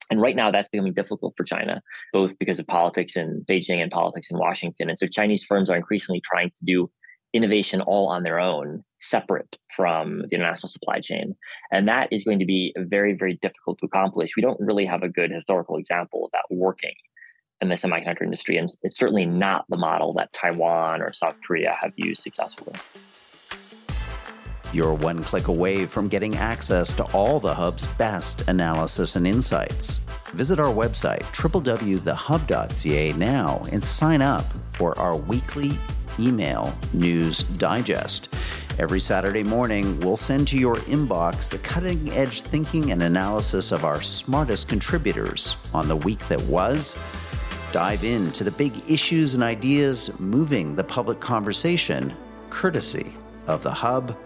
And 0.10 0.22
right 0.22 0.36
now, 0.36 0.52
that's 0.52 0.68
becoming 0.70 0.94
difficult 0.94 1.34
for 1.38 1.44
China, 1.44 1.82
both 2.12 2.38
because 2.38 2.60
of 2.60 2.68
politics 2.68 3.16
in 3.16 3.46
Beijing 3.50 3.82
and 3.82 3.92
politics 3.92 4.30
in 4.30 4.38
Washington. 4.38 4.90
And 4.90 4.98
so 4.98 5.08
Chinese 5.08 5.44
firms 5.44 5.70
are 5.70 5.78
increasingly 5.78 6.22
trying 6.22 6.50
to 6.50 6.66
do 6.66 6.90
innovation 7.34 7.82
all 7.82 8.08
on 8.10 8.24
their 8.24 8.40
own, 8.40 8.84
separate 9.04 9.58
from 9.76 10.24
the 10.30 10.36
international 10.36 10.70
supply 10.70 11.00
chain. 11.00 11.36
And 11.72 11.88
that 11.88 12.12
is 12.12 12.24
going 12.24 12.40
to 12.40 12.46
be 12.46 12.74
very, 12.78 13.14
very 13.14 13.36
difficult 13.42 13.80
to 13.80 13.86
accomplish. 13.86 14.36
We 14.36 14.42
don't 14.42 14.60
really 14.60 14.86
have 14.86 15.04
a 15.04 15.10
good 15.10 15.32
historical 15.32 15.78
example 15.78 16.26
of 16.26 16.32
that 16.32 16.46
working 16.50 16.94
in 17.62 17.70
the 17.70 17.76
semiconductor 17.76 18.24
industry. 18.24 18.58
And 18.58 18.70
it's 18.84 18.98
certainly 18.98 19.26
not 19.26 19.66
the 19.70 19.78
model 19.78 20.14
that 20.16 20.32
Taiwan 20.34 21.02
or 21.02 21.14
South 21.14 21.36
Korea 21.46 21.78
have 21.82 21.94
used 21.96 22.24
successfully. 22.24 22.76
You're 24.74 24.96
one 24.96 25.24
click 25.24 25.50
away 25.50 25.86
from 25.86 26.08
getting 26.08 26.36
access 26.36 26.92
to 26.94 27.04
all 27.14 27.40
the 27.40 27.54
Hub's 27.54 27.86
best 27.86 28.42
analysis 28.48 29.16
and 29.16 29.28
insights. 29.28 30.00
Visit 30.32 30.60
our 30.60 30.74
website, 30.74 31.22
www.thehub.ca 31.36 33.14
now, 33.14 33.66
and 33.72 33.84
sign 33.84 34.24
up 34.24 34.46
for 34.72 34.98
our 34.98 35.16
weekly 35.16 35.78
email 36.20 36.74
news 36.92 37.44
digest. 37.44 38.30
Every 38.80 39.00
Saturday 39.00 39.44
morning, 39.44 40.00
we'll 40.00 40.18
send 40.18 40.48
to 40.50 40.58
your 40.58 40.78
inbox 40.78 41.50
the 41.50 41.60
cutting 41.60 42.12
edge 42.12 42.42
thinking 42.42 42.92
and 42.92 43.04
analysis 43.04 43.72
of 43.72 43.86
our 43.86 44.02
smartest 44.02 44.68
contributors 44.68 45.58
on 45.74 45.88
the 45.88 45.96
week 45.96 46.28
that 46.28 46.42
was. 46.44 46.96
Dive 47.72 48.04
into 48.04 48.44
the 48.44 48.52
big 48.52 48.74
issues 48.90 49.36
and 49.36 49.44
ideas 49.44 50.12
moving 50.20 50.76
the 50.76 50.84
public 50.84 51.20
conversation, 51.20 52.14
courtesy 52.50 53.14
of 53.48 53.64
the 53.64 53.72
Hub 53.72 54.18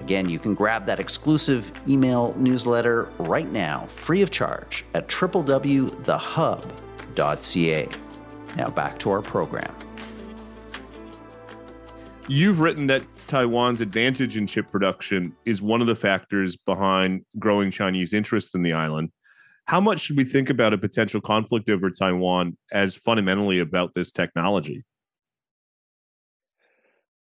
Again, 0.00 0.28
you 0.28 0.38
can 0.38 0.54
grab 0.54 0.86
that 0.86 1.00
exclusive 1.00 1.72
email 1.88 2.32
newsletter 2.36 3.10
right 3.18 3.50
now, 3.50 3.86
free 3.86 4.22
of 4.22 4.30
charge, 4.30 4.84
at 4.94 5.08
www.thehub.ca. 5.08 5.88
Now 8.56 8.68
back 8.68 8.98
to 9.00 9.10
our 9.10 9.20
program. 9.22 9.74
You've 12.28 12.60
written 12.60 12.86
that 12.88 13.02
Taiwan's 13.26 13.80
advantage 13.80 14.36
in 14.36 14.46
chip 14.46 14.70
production 14.70 15.34
is 15.44 15.60
one 15.60 15.80
of 15.80 15.86
the 15.86 15.94
factors 15.94 16.56
behind 16.56 17.22
growing 17.38 17.70
Chinese 17.70 18.12
interest 18.12 18.54
in 18.54 18.62
the 18.62 18.72
island. 18.72 19.10
How 19.66 19.80
much 19.80 20.00
should 20.00 20.16
we 20.16 20.24
think 20.24 20.48
about 20.48 20.72
a 20.72 20.78
potential 20.78 21.20
conflict 21.20 21.68
over 21.68 21.90
Taiwan 21.90 22.56
as 22.72 22.94
fundamentally 22.94 23.58
about 23.58 23.94
this 23.94 24.12
technology? 24.12 24.84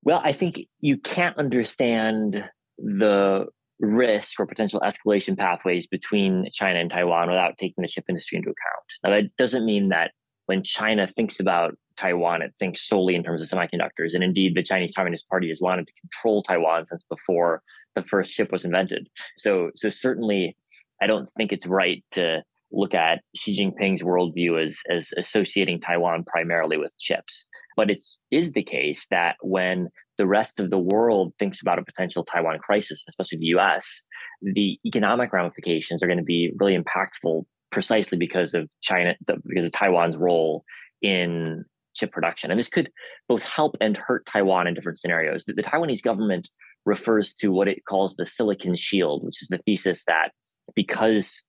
Well, 0.02 0.20
I 0.24 0.32
think 0.32 0.66
you 0.80 0.98
can't 0.98 1.38
understand 1.38 2.44
the 2.78 3.46
risk 3.78 4.40
or 4.40 4.46
potential 4.46 4.80
escalation 4.80 5.36
pathways 5.36 5.86
between 5.86 6.48
China 6.52 6.80
and 6.80 6.90
Taiwan 6.90 7.28
without 7.28 7.56
taking 7.58 7.82
the 7.82 7.88
chip 7.88 8.04
industry 8.08 8.38
into 8.38 8.50
account. 8.50 8.86
Now, 9.04 9.10
that 9.10 9.36
doesn't 9.36 9.64
mean 9.64 9.90
that 9.90 10.10
when 10.46 10.64
China 10.64 11.06
thinks 11.06 11.38
about 11.38 11.76
Taiwan, 11.96 12.42
it 12.42 12.52
thinks 12.58 12.86
solely 12.86 13.14
in 13.14 13.22
terms 13.22 13.42
of 13.42 13.48
semiconductors. 13.48 14.14
And 14.14 14.22
indeed, 14.24 14.54
the 14.54 14.62
Chinese 14.62 14.92
Communist 14.96 15.28
Party 15.28 15.48
has 15.48 15.60
wanted 15.60 15.86
to 15.86 15.92
control 16.00 16.42
Taiwan 16.42 16.86
since 16.86 17.02
before 17.08 17.62
the 17.94 18.02
first 18.02 18.32
chip 18.32 18.52
was 18.52 18.64
invented. 18.64 19.08
So, 19.36 19.70
so 19.74 19.88
certainly, 19.90 20.56
I 21.00 21.06
don't 21.06 21.28
think 21.36 21.52
it's 21.52 21.66
right 21.66 22.04
to 22.12 22.42
look 22.72 22.94
at 22.94 23.20
Xi 23.36 23.58
Jinping's 23.58 24.02
worldview 24.02 24.64
as, 24.64 24.78
as 24.90 25.10
associating 25.16 25.80
Taiwan 25.80 26.24
primarily 26.24 26.78
with 26.78 26.96
chips. 26.98 27.46
But 27.76 27.90
it 27.90 28.02
is 28.30 28.52
the 28.52 28.64
case 28.64 29.06
that 29.10 29.36
when 29.42 29.88
the 30.18 30.26
rest 30.26 30.60
of 30.60 30.70
the 30.70 30.78
world 30.78 31.32
thinks 31.38 31.60
about 31.60 31.78
a 31.78 31.84
potential 31.84 32.24
Taiwan 32.24 32.58
crisis, 32.58 33.02
especially 33.08 33.38
the 33.38 33.58
US, 33.58 34.04
the 34.42 34.78
economic 34.84 35.32
ramifications 35.32 36.02
are 36.02 36.06
going 36.06 36.18
to 36.18 36.24
be 36.24 36.52
really 36.58 36.76
impactful 36.76 37.44
precisely 37.70 38.18
because 38.18 38.54
of 38.54 38.68
China, 38.82 39.14
because 39.26 39.64
of 39.64 39.72
Taiwan's 39.72 40.16
role 40.16 40.64
in 41.00 41.64
chip 41.94 42.12
production. 42.12 42.50
And 42.50 42.58
this 42.58 42.68
could 42.68 42.90
both 43.28 43.42
help 43.42 43.76
and 43.80 43.96
hurt 43.96 44.26
Taiwan 44.26 44.66
in 44.66 44.74
different 44.74 44.98
scenarios. 44.98 45.44
The, 45.44 45.54
the 45.54 45.62
Taiwanese 45.62 46.02
government 46.02 46.50
refers 46.84 47.34
to 47.36 47.48
what 47.48 47.68
it 47.68 47.84
calls 47.84 48.16
the 48.16 48.26
silicon 48.26 48.74
shield, 48.76 49.24
which 49.24 49.42
is 49.42 49.48
the 49.48 49.58
thesis 49.58 50.04
that 50.06 50.32
because 50.74 51.42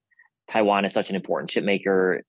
Taiwan 0.50 0.86
is 0.86 0.94
such 0.94 1.10
an 1.10 1.16
important 1.16 1.50
chip 1.50 1.64
maker, 1.64 2.24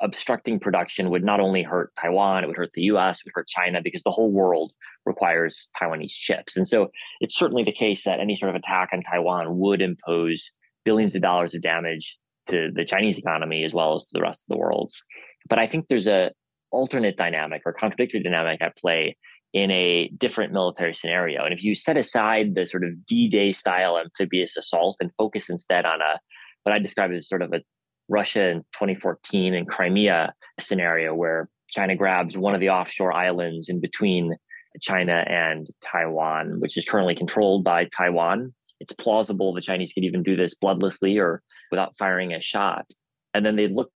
obstructing 0.00 0.60
production 0.60 1.10
would 1.10 1.24
not 1.24 1.40
only 1.40 1.62
hurt 1.62 1.92
Taiwan, 2.00 2.44
it 2.44 2.46
would 2.48 2.56
hurt 2.56 2.72
the 2.74 2.82
US, 2.82 3.18
it 3.18 3.26
would 3.26 3.32
hurt 3.34 3.48
China, 3.48 3.80
because 3.82 4.02
the 4.02 4.10
whole 4.10 4.30
world 4.30 4.72
requires 5.04 5.68
Taiwanese 5.80 6.10
chips. 6.10 6.56
And 6.56 6.68
so 6.68 6.90
it's 7.20 7.36
certainly 7.36 7.64
the 7.64 7.72
case 7.72 8.04
that 8.04 8.20
any 8.20 8.36
sort 8.36 8.50
of 8.50 8.56
attack 8.56 8.90
on 8.92 9.02
Taiwan 9.02 9.58
would 9.58 9.80
impose 9.80 10.50
billions 10.84 11.14
of 11.14 11.22
dollars 11.22 11.54
of 11.54 11.62
damage 11.62 12.18
to 12.48 12.70
the 12.74 12.84
Chinese 12.84 13.18
economy 13.18 13.64
as 13.64 13.72
well 13.72 13.94
as 13.94 14.04
to 14.06 14.10
the 14.12 14.20
rest 14.20 14.44
of 14.44 14.54
the 14.54 14.58
world's. 14.58 15.02
But 15.48 15.58
I 15.58 15.66
think 15.66 15.88
there's 15.88 16.08
a 16.08 16.30
alternate 16.70 17.16
dynamic 17.16 17.62
or 17.64 17.72
contradictory 17.72 18.22
dynamic 18.22 18.60
at 18.60 18.76
play 18.76 19.16
in 19.52 19.70
a 19.70 20.08
different 20.18 20.52
military 20.52 20.94
scenario. 20.94 21.44
And 21.44 21.54
if 21.54 21.64
you 21.64 21.74
set 21.74 21.96
aside 21.96 22.54
the 22.54 22.66
sort 22.66 22.84
of 22.84 23.06
D-Day 23.06 23.52
style 23.52 23.98
amphibious 23.98 24.56
assault 24.56 24.96
and 25.00 25.10
focus 25.16 25.48
instead 25.48 25.86
on 25.86 26.00
a 26.00 26.18
what 26.64 26.74
I 26.74 26.78
describe 26.78 27.12
as 27.12 27.28
sort 27.28 27.42
of 27.42 27.52
a 27.52 27.60
Russia 28.08 28.48
in 28.48 28.58
2014 28.72 29.54
and 29.54 29.68
Crimea 29.68 30.32
scenario 30.60 31.14
where 31.14 31.48
China 31.68 31.96
grabs 31.96 32.36
one 32.36 32.54
of 32.54 32.60
the 32.60 32.70
offshore 32.70 33.12
islands 33.12 33.68
in 33.68 33.80
between 33.80 34.36
China 34.80 35.24
and 35.26 35.68
Taiwan, 35.82 36.60
which 36.60 36.76
is 36.76 36.84
currently 36.84 37.14
controlled 37.14 37.64
by 37.64 37.86
Taiwan. 37.86 38.52
It's 38.80 38.92
plausible 38.92 39.54
the 39.54 39.60
Chinese 39.60 39.92
could 39.92 40.04
even 40.04 40.22
do 40.22 40.36
this 40.36 40.54
bloodlessly 40.54 41.18
or 41.18 41.42
without 41.70 41.96
firing 41.98 42.34
a 42.34 42.40
shot. 42.40 42.86
And 43.32 43.44
then 43.44 43.56
they 43.56 43.68
look 43.68 43.90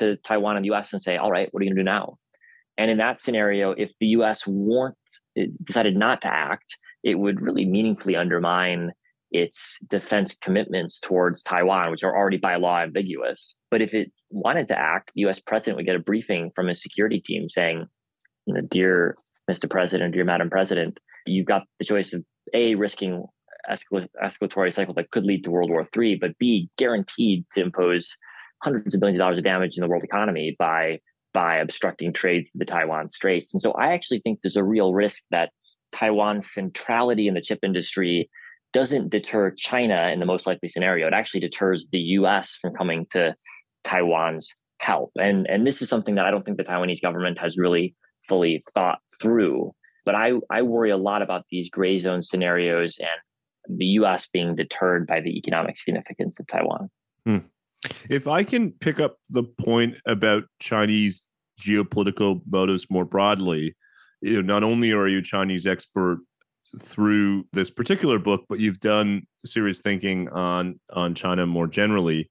to 0.00 0.16
Taiwan 0.16 0.56
and 0.56 0.64
the 0.64 0.72
US 0.72 0.92
and 0.92 1.02
say, 1.02 1.16
all 1.16 1.30
right, 1.30 1.48
what 1.52 1.60
are 1.60 1.64
you 1.64 1.70
going 1.70 1.76
to 1.76 1.82
do 1.82 1.84
now? 1.84 2.18
And 2.76 2.90
in 2.90 2.98
that 2.98 3.18
scenario, 3.18 3.72
if 3.72 3.90
the 4.00 4.08
US 4.08 4.46
weren't, 4.46 4.96
eh, 5.36 5.46
decided 5.62 5.96
not 5.96 6.22
to 6.22 6.28
act, 6.28 6.78
it 7.02 7.16
would 7.16 7.40
really 7.40 7.64
meaningfully 7.64 8.16
undermine 8.16 8.92
its 9.30 9.78
defense 9.88 10.36
commitments 10.42 10.98
towards 11.00 11.42
Taiwan, 11.42 11.90
which 11.90 12.02
are 12.02 12.16
already 12.16 12.36
by 12.36 12.56
law 12.56 12.80
ambiguous. 12.80 13.54
But 13.70 13.80
if 13.80 13.94
it 13.94 14.10
wanted 14.30 14.66
to 14.68 14.78
act, 14.78 15.12
the 15.14 15.22
US 15.28 15.38
president 15.40 15.76
would 15.76 15.86
get 15.86 15.96
a 15.96 16.00
briefing 16.00 16.50
from 16.54 16.66
his 16.66 16.82
security 16.82 17.20
team 17.20 17.48
saying, 17.48 17.86
you 18.46 18.54
know, 18.54 18.62
dear 18.70 19.16
Mr. 19.48 19.70
President, 19.70 20.14
dear 20.14 20.24
Madam 20.24 20.50
President, 20.50 20.98
you've 21.26 21.46
got 21.46 21.62
the 21.78 21.84
choice 21.84 22.12
of 22.12 22.24
A, 22.54 22.74
risking 22.74 23.24
escal- 23.70 24.08
escalatory 24.22 24.72
cycle 24.72 24.94
that 24.94 25.10
could 25.10 25.24
lead 25.24 25.44
to 25.44 25.50
World 25.50 25.70
War 25.70 25.86
III, 25.96 26.16
but 26.16 26.38
B, 26.38 26.68
guaranteed 26.76 27.44
to 27.52 27.60
impose 27.60 28.16
hundreds 28.62 28.94
of 28.94 29.00
billions 29.00 29.18
of 29.18 29.20
dollars 29.20 29.38
of 29.38 29.44
damage 29.44 29.76
in 29.76 29.82
the 29.82 29.88
world 29.88 30.04
economy 30.04 30.56
by 30.58 30.98
by 31.32 31.56
obstructing 31.56 32.12
trade 32.12 32.48
through 32.50 32.58
the 32.58 32.64
Taiwan 32.64 33.08
Straits. 33.08 33.52
And 33.52 33.62
so 33.62 33.72
I 33.72 33.92
actually 33.92 34.20
think 34.20 34.40
there's 34.42 34.56
a 34.56 34.64
real 34.64 34.92
risk 34.92 35.22
that 35.30 35.50
Taiwan's 35.92 36.52
centrality 36.52 37.28
in 37.28 37.34
the 37.34 37.40
chip 37.40 37.60
industry 37.62 38.28
doesn't 38.72 39.10
deter 39.10 39.52
China 39.52 40.10
in 40.12 40.20
the 40.20 40.26
most 40.26 40.46
likely 40.46 40.68
scenario. 40.68 41.06
It 41.06 41.12
actually 41.12 41.40
deters 41.40 41.86
the 41.92 41.98
US 41.98 42.58
from 42.60 42.74
coming 42.74 43.06
to 43.10 43.34
Taiwan's 43.84 44.54
help. 44.78 45.12
And, 45.20 45.46
and 45.48 45.66
this 45.66 45.82
is 45.82 45.88
something 45.88 46.14
that 46.14 46.26
I 46.26 46.30
don't 46.30 46.44
think 46.44 46.56
the 46.56 46.64
Taiwanese 46.64 47.02
government 47.02 47.38
has 47.38 47.56
really 47.56 47.94
fully 48.28 48.64
thought 48.74 49.00
through. 49.20 49.72
But 50.04 50.14
I, 50.14 50.32
I 50.50 50.62
worry 50.62 50.90
a 50.90 50.96
lot 50.96 51.22
about 51.22 51.44
these 51.50 51.68
gray 51.68 51.98
zone 51.98 52.22
scenarios 52.22 52.98
and 52.98 53.78
the 53.78 53.86
US 53.86 54.28
being 54.32 54.54
deterred 54.54 55.06
by 55.06 55.20
the 55.20 55.36
economic 55.36 55.76
significance 55.76 56.40
of 56.40 56.46
Taiwan. 56.46 56.90
Hmm. 57.26 57.38
If 58.08 58.28
I 58.28 58.44
can 58.44 58.72
pick 58.72 59.00
up 59.00 59.16
the 59.30 59.42
point 59.42 59.96
about 60.06 60.44
Chinese 60.58 61.22
geopolitical 61.60 62.40
motives 62.50 62.86
more 62.90 63.04
broadly, 63.04 63.76
you 64.20 64.42
know, 64.42 64.54
not 64.54 64.62
only 64.62 64.92
are 64.92 65.08
you 65.08 65.18
a 65.18 65.22
Chinese 65.22 65.66
expert 65.66 66.20
through 66.78 67.46
this 67.52 67.70
particular 67.70 68.18
book, 68.18 68.44
but 68.48 68.60
you've 68.60 68.80
done 68.80 69.26
serious 69.44 69.80
thinking 69.80 70.28
on 70.28 70.78
on 70.92 71.14
China 71.14 71.46
more 71.46 71.66
generally. 71.66 72.30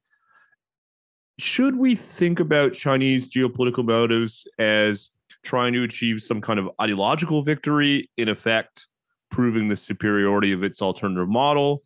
Should 1.40 1.78
we 1.78 1.96
think 1.96 2.40
about 2.40 2.74
Chinese 2.74 3.30
geopolitical 3.30 3.86
motives 3.86 4.48
as 4.58 5.10
trying 5.44 5.74
to 5.74 5.84
achieve 5.84 6.22
some 6.22 6.42
kind 6.42 6.60
of 6.60 6.70
ideological 6.82 7.42
victory, 7.44 8.10
in 8.18 8.28
effect, 8.28 8.88
proving 9.32 9.70
the 9.70 9.76
superiority 9.76 10.52
of 10.52 10.64
its 10.64 10.82
alternative 10.82 11.30
model? 11.30 11.84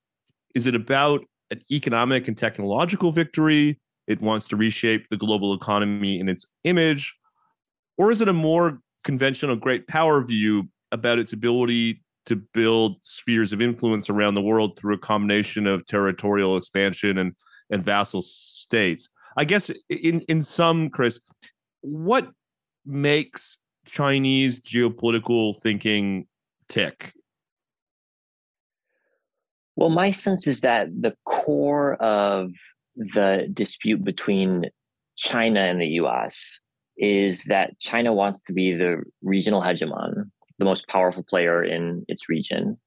Is 0.56 0.68
it 0.68 0.76
about 0.76 1.26
an 1.54 1.62
economic 1.72 2.28
and 2.28 2.38
technological 2.38 3.12
victory? 3.12 3.80
It 4.08 4.22
wants 4.22 4.48
to 4.50 4.58
reshape 4.58 5.08
the 5.10 5.18
global 5.18 5.54
economy 5.54 6.20
in 6.20 6.28
its 6.28 6.46
image? 6.66 7.16
Or 7.98 8.12
is 8.12 8.22
it 8.22 8.28
a 8.28 8.34
more 8.34 8.80
conventional 9.04 9.56
great 9.56 9.88
power 9.88 10.22
view 10.22 10.70
about 10.92 11.20
its 11.20 11.34
ability 11.34 12.04
to 12.26 12.36
build 12.36 12.98
spheres 13.04 13.52
of 13.52 13.62
influence 13.62 14.10
around 14.10 14.36
the 14.36 14.42
world 14.42 14.78
through 14.78 14.96
a 14.96 15.00
combination 15.00 15.68
of 15.68 15.86
territorial 15.86 16.58
expansion 16.58 17.18
and, 17.18 17.36
and 17.70 17.84
vassal 17.84 18.22
states. 18.22 19.10
I 19.36 19.46
guess 19.46 19.70
in, 19.90 20.22
in 20.22 20.44
some, 20.44 20.90
Chris, 20.90 21.20
what 21.82 22.30
makes 22.86 23.58
Chinese 23.86 24.62
geopolitical 24.62 25.60
thinking 25.62 26.28
tick? 26.70 27.14
Well, 29.76 29.90
my 29.90 30.12
sense 30.12 30.48
is 30.48 30.62
that 30.62 30.90
the 31.00 31.16
core 31.26 31.96
of 31.96 32.52
the 32.96 33.48
dispute 33.52 34.04
between 34.04 34.66
China 35.16 35.62
and 35.62 35.82
the 35.82 35.88
US 36.02 36.60
is 36.98 37.44
that 37.46 37.80
China 37.80 38.14
wants 38.14 38.42
to 38.44 38.54
be 38.54 38.74
the 38.74 39.02
regional 39.22 39.62
hegemon 39.62 40.30
the 40.60 40.66
most 40.66 40.88
powerful 40.88 41.24
player 41.24 41.64
in 41.64 42.06
its 42.08 42.30
region. 42.30 42.78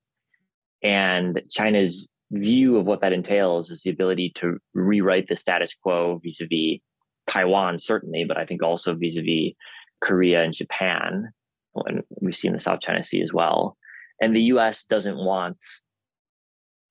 And 0.82 1.42
China's 1.50 2.08
view 2.30 2.76
of 2.76 2.86
what 2.86 3.00
that 3.00 3.12
entails 3.12 3.70
is 3.70 3.82
the 3.82 3.90
ability 3.90 4.32
to 4.36 4.58
rewrite 4.74 5.28
the 5.28 5.36
status 5.36 5.74
quo 5.82 6.20
vis 6.22 6.40
a 6.40 6.46
vis 6.46 6.80
Taiwan, 7.26 7.78
certainly, 7.78 8.24
but 8.24 8.36
I 8.36 8.46
think 8.46 8.62
also 8.62 8.94
vis 8.94 9.16
a 9.16 9.22
vis 9.22 9.52
Korea 10.00 10.42
and 10.42 10.54
Japan. 10.54 11.28
And 11.74 12.02
we've 12.20 12.36
seen 12.36 12.52
the 12.52 12.60
South 12.60 12.80
China 12.80 13.04
Sea 13.04 13.22
as 13.22 13.32
well. 13.32 13.76
And 14.20 14.34
the 14.34 14.42
US 14.54 14.84
doesn't 14.84 15.16
want 15.16 15.58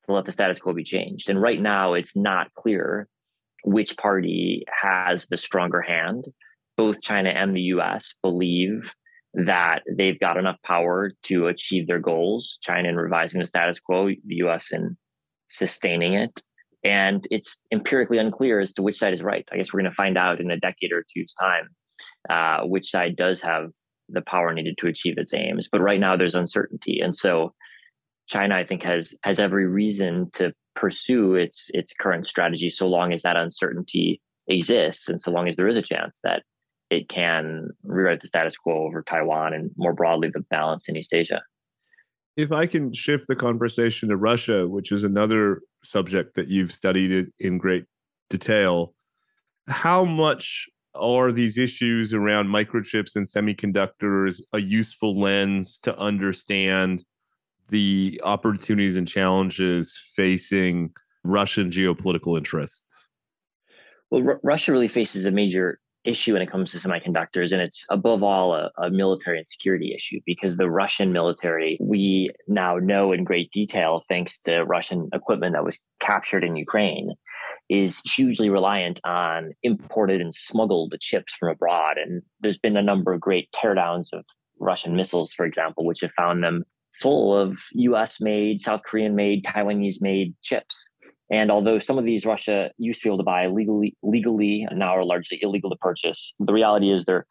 to 0.05 0.13
let 0.13 0.25
the 0.25 0.31
status 0.31 0.59
quo 0.59 0.73
be 0.73 0.83
changed. 0.83 1.29
And 1.29 1.41
right 1.41 1.61
now, 1.61 1.93
it's 1.93 2.15
not 2.15 2.53
clear 2.53 3.07
which 3.63 3.97
party 3.97 4.63
has 4.69 5.27
the 5.27 5.37
stronger 5.37 5.81
hand. 5.81 6.25
Both 6.77 7.01
China 7.01 7.29
and 7.29 7.55
the 7.55 7.61
US 7.61 8.15
believe 8.21 8.91
that 9.33 9.83
they've 9.97 10.19
got 10.19 10.37
enough 10.37 10.57
power 10.63 11.11
to 11.23 11.47
achieve 11.47 11.87
their 11.87 11.99
goals. 11.99 12.57
China 12.61 12.89
in 12.89 12.95
revising 12.95 13.41
the 13.41 13.47
status 13.47 13.79
quo, 13.79 14.07
the 14.07 14.35
US 14.45 14.71
in 14.71 14.97
sustaining 15.49 16.13
it. 16.13 16.41
And 16.83 17.27
it's 17.31 17.57
empirically 17.71 18.19
unclear 18.19 18.59
as 18.59 18.73
to 18.73 18.83
which 18.83 18.97
side 18.97 19.13
is 19.13 19.23
right. 19.23 19.47
I 19.51 19.57
guess 19.57 19.73
we're 19.73 19.81
going 19.81 19.91
to 19.91 19.95
find 19.95 20.17
out 20.17 20.39
in 20.39 20.51
a 20.51 20.59
decade 20.59 20.91
or 20.91 21.03
two's 21.11 21.33
time 21.33 21.69
uh, 22.29 22.61
which 22.63 22.89
side 22.89 23.15
does 23.15 23.41
have 23.41 23.69
the 24.09 24.21
power 24.21 24.53
needed 24.53 24.77
to 24.79 24.87
achieve 24.87 25.17
its 25.17 25.33
aims. 25.33 25.67
But 25.71 25.81
right 25.81 25.99
now, 25.99 26.15
there's 26.15 26.35
uncertainty, 26.35 26.99
and 26.99 27.13
so 27.13 27.53
China, 28.27 28.55
I 28.55 28.65
think, 28.65 28.83
has 28.83 29.13
has 29.23 29.39
every 29.39 29.67
reason 29.67 30.29
to 30.33 30.53
pursue 30.75 31.35
its 31.35 31.69
its 31.73 31.93
current 31.93 32.27
strategy 32.27 32.69
so 32.69 32.87
long 32.87 33.13
as 33.13 33.21
that 33.21 33.37
uncertainty 33.37 34.21
exists, 34.47 35.09
and 35.09 35.19
so 35.19 35.31
long 35.31 35.47
as 35.47 35.55
there 35.55 35.67
is 35.67 35.77
a 35.77 35.81
chance 35.81 36.19
that 36.23 36.43
it 36.89 37.09
can 37.09 37.69
rewrite 37.83 38.21
the 38.21 38.27
status 38.27 38.55
quo 38.55 38.85
over 38.85 39.01
Taiwan 39.01 39.53
and 39.53 39.71
more 39.77 39.93
broadly 39.93 40.29
the 40.33 40.41
balance 40.51 40.87
in 40.87 40.95
East 40.95 41.13
Asia. 41.13 41.41
If 42.37 42.51
I 42.51 42.67
can 42.67 42.93
shift 42.93 43.27
the 43.27 43.35
conversation 43.35 44.09
to 44.09 44.17
Russia, 44.17 44.67
which 44.67 44.91
is 44.91 45.03
another 45.03 45.61
subject 45.83 46.35
that 46.35 46.47
you've 46.47 46.71
studied 46.71 47.27
in 47.39 47.57
great 47.57 47.85
detail, 48.29 48.93
how 49.67 50.03
much 50.03 50.67
are 50.93 51.31
these 51.31 51.57
issues 51.57 52.13
around 52.13 52.47
microchips 52.47 53.15
and 53.15 53.25
semiconductors 53.25 54.41
a 54.53 54.59
useful 54.61 55.19
lens 55.19 55.79
to 55.79 55.97
understand 55.97 57.03
the 57.69 58.21
opportunities 58.23 58.97
and 58.97 59.07
challenges 59.07 59.97
facing 60.15 60.91
Russian 61.23 61.69
geopolitical 61.69 62.37
interests? 62.37 63.09
Well, 64.11 64.27
R- 64.27 64.39
Russia 64.43 64.71
really 64.71 64.87
faces 64.87 65.25
a 65.25 65.31
major 65.31 65.79
issue 66.05 66.33
when 66.33 66.41
it 66.41 66.49
comes 66.49 66.71
to 66.71 66.77
semiconductors. 66.77 67.51
And 67.51 67.61
it's 67.61 67.85
above 67.89 68.23
all 68.23 68.53
a, 68.53 68.71
a, 68.77 68.89
military 68.89 69.39
and 69.39 69.47
security 69.47 69.93
issue 69.93 70.19
because 70.25 70.55
the 70.55 70.69
Russian 70.69 71.11
military, 71.11 71.77
we 71.81 72.29
now 72.47 72.77
know 72.77 73.11
in 73.11 73.23
great 73.23 73.51
detail, 73.51 74.03
thanks 74.07 74.39
to 74.41 74.63
Russian 74.63 75.09
equipment 75.13 75.53
that 75.53 75.65
was 75.65 75.79
captured 75.99 76.43
in 76.43 76.55
Ukraine, 76.55 77.13
is 77.69 77.99
hugely 78.05 78.49
reliant 78.49 79.01
on 79.03 79.51
imported 79.63 80.21
and 80.21 80.33
smuggled 80.33 80.93
chips 81.01 81.33
from 81.33 81.49
abroad. 81.49 81.97
And 81.97 82.21
there's 82.39 82.59
been 82.59 82.77
a 82.77 82.83
number 82.83 83.11
of 83.11 83.19
great 83.19 83.49
teardowns 83.51 84.13
of 84.13 84.23
Russian 84.59 84.95
missiles, 84.95 85.33
for 85.33 85.45
example, 85.45 85.85
which 85.85 86.01
have 86.01 86.11
found 86.11 86.43
them 86.43 86.63
full 87.01 87.35
of 87.35 87.57
US 87.73 88.19
made, 88.19 88.61
South 88.61 88.81
Korean 88.83 89.15
made, 89.15 89.43
Taiwanese 89.43 90.01
made 90.01 90.35
chips. 90.41 90.87
And 91.31 91.49
although 91.51 91.79
some 91.79 91.97
of 91.97 92.05
these 92.05 92.25
Russia 92.25 92.71
used 92.77 93.01
to 93.01 93.05
be 93.05 93.09
able 93.09 93.17
to 93.17 93.23
buy 93.23 93.47
legally, 93.47 93.95
legally 94.03 94.65
and 94.69 94.79
now 94.79 94.95
are 94.95 95.03
largely 95.03 95.39
illegal 95.41 95.69
to 95.69 95.75
purchase, 95.77 96.33
the 96.39 96.53
reality 96.53 96.91
is 96.91 97.05
there 97.05 97.25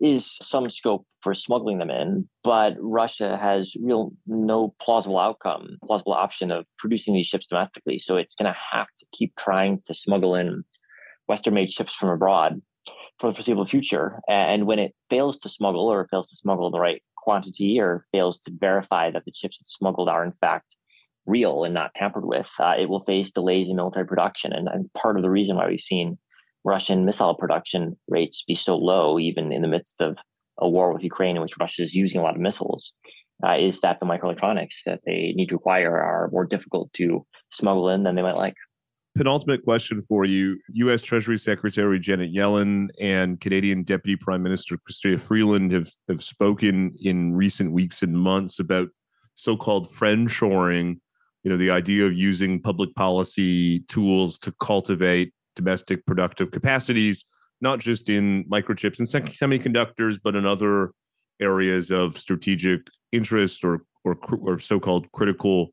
is 0.00 0.36
some 0.40 0.70
scope 0.70 1.04
for 1.20 1.34
smuggling 1.34 1.78
them 1.78 1.90
in, 1.90 2.28
but 2.42 2.74
Russia 2.78 3.36
has 3.36 3.74
real 3.82 4.12
no 4.26 4.74
plausible 4.80 5.18
outcome, 5.18 5.76
plausible 5.84 6.14
option 6.14 6.50
of 6.50 6.64
producing 6.78 7.12
these 7.12 7.28
chips 7.28 7.48
domestically. 7.48 7.98
So 7.98 8.16
it's 8.16 8.34
going 8.34 8.50
to 8.50 8.58
have 8.72 8.86
to 8.98 9.06
keep 9.12 9.34
trying 9.36 9.82
to 9.86 9.94
smuggle 9.94 10.34
in 10.34 10.64
Western 11.28 11.54
made 11.54 11.68
chips 11.68 11.94
from 11.94 12.08
abroad 12.08 12.62
for 13.18 13.28
the 13.28 13.34
foreseeable 13.34 13.66
future. 13.66 14.20
And 14.28 14.66
when 14.66 14.78
it 14.78 14.94
fails 15.10 15.38
to 15.40 15.48
smuggle 15.48 15.86
or 15.86 16.08
fails 16.10 16.30
to 16.30 16.36
smuggle 16.36 16.70
the 16.70 16.80
right 16.80 17.02
quantity 17.22 17.80
or 17.80 18.06
fails 18.12 18.40
to 18.40 18.52
verify 18.58 19.10
that 19.10 19.24
the 19.24 19.32
chips 19.32 19.58
it's 19.60 19.74
smuggled 19.74 20.08
are 20.08 20.24
in 20.24 20.32
fact 20.40 20.76
real 21.26 21.64
and 21.64 21.74
not 21.74 21.94
tampered 21.94 22.24
with, 22.24 22.50
uh, 22.58 22.74
it 22.78 22.88
will 22.88 23.04
face 23.04 23.30
delays 23.32 23.68
in 23.68 23.76
military 23.76 24.06
production. 24.06 24.52
And, 24.52 24.68
and 24.68 24.92
part 24.94 25.16
of 25.16 25.22
the 25.22 25.30
reason 25.30 25.56
why 25.56 25.68
we've 25.68 25.80
seen 25.80 26.18
Russian 26.64 27.04
missile 27.04 27.34
production 27.34 27.96
rates 28.08 28.44
be 28.46 28.54
so 28.54 28.76
low, 28.76 29.18
even 29.18 29.52
in 29.52 29.62
the 29.62 29.68
midst 29.68 30.00
of 30.00 30.16
a 30.58 30.68
war 30.68 30.92
with 30.92 31.02
Ukraine 31.02 31.36
in 31.36 31.42
which 31.42 31.58
Russia 31.58 31.82
is 31.82 31.94
using 31.94 32.20
a 32.20 32.24
lot 32.24 32.34
of 32.34 32.40
missiles, 32.40 32.92
uh, 33.46 33.56
is 33.58 33.80
that 33.80 33.98
the 34.00 34.06
microelectronics 34.06 34.82
that 34.84 35.00
they 35.06 35.32
need 35.34 35.48
to 35.48 35.56
acquire 35.56 35.96
are 35.96 36.28
more 36.32 36.44
difficult 36.44 36.92
to 36.94 37.24
smuggle 37.52 37.88
in 37.88 38.02
than 38.02 38.14
they 38.14 38.22
might 38.22 38.36
like. 38.36 38.56
Penultimate 39.16 39.64
question 39.64 40.00
for 40.00 40.24
you. 40.24 40.58
U.S. 40.74 41.02
Treasury 41.02 41.36
Secretary 41.36 41.98
Janet 41.98 42.32
Yellen 42.32 42.88
and 43.00 43.40
Canadian 43.40 43.82
Deputy 43.82 44.16
Prime 44.16 44.42
Minister 44.42 44.78
Chrystia 44.78 45.20
Freeland 45.20 45.72
have, 45.72 45.90
have 46.08 46.22
spoken 46.22 46.94
in 47.00 47.34
recent 47.34 47.72
weeks 47.72 48.02
and 48.02 48.16
months 48.16 48.60
about 48.60 48.88
so 49.34 49.56
called 49.56 49.90
friendshoring, 49.90 50.98
you 51.42 51.50
know, 51.50 51.56
the 51.56 51.70
idea 51.70 52.06
of 52.06 52.14
using 52.14 52.60
public 52.62 52.94
policy 52.94 53.80
tools 53.88 54.38
to 54.38 54.52
cultivate 54.60 55.32
domestic 55.56 56.06
productive 56.06 56.50
capacities, 56.50 57.24
not 57.60 57.80
just 57.80 58.08
in 58.08 58.44
microchips 58.44 58.98
and 58.98 59.08
semiconductors, 59.08 60.18
but 60.22 60.36
in 60.36 60.46
other 60.46 60.92
areas 61.40 61.90
of 61.90 62.16
strategic 62.16 62.82
interest 63.12 63.64
or 63.64 63.82
or, 64.04 64.16
or 64.40 64.58
so-called 64.58 65.10
critical 65.12 65.70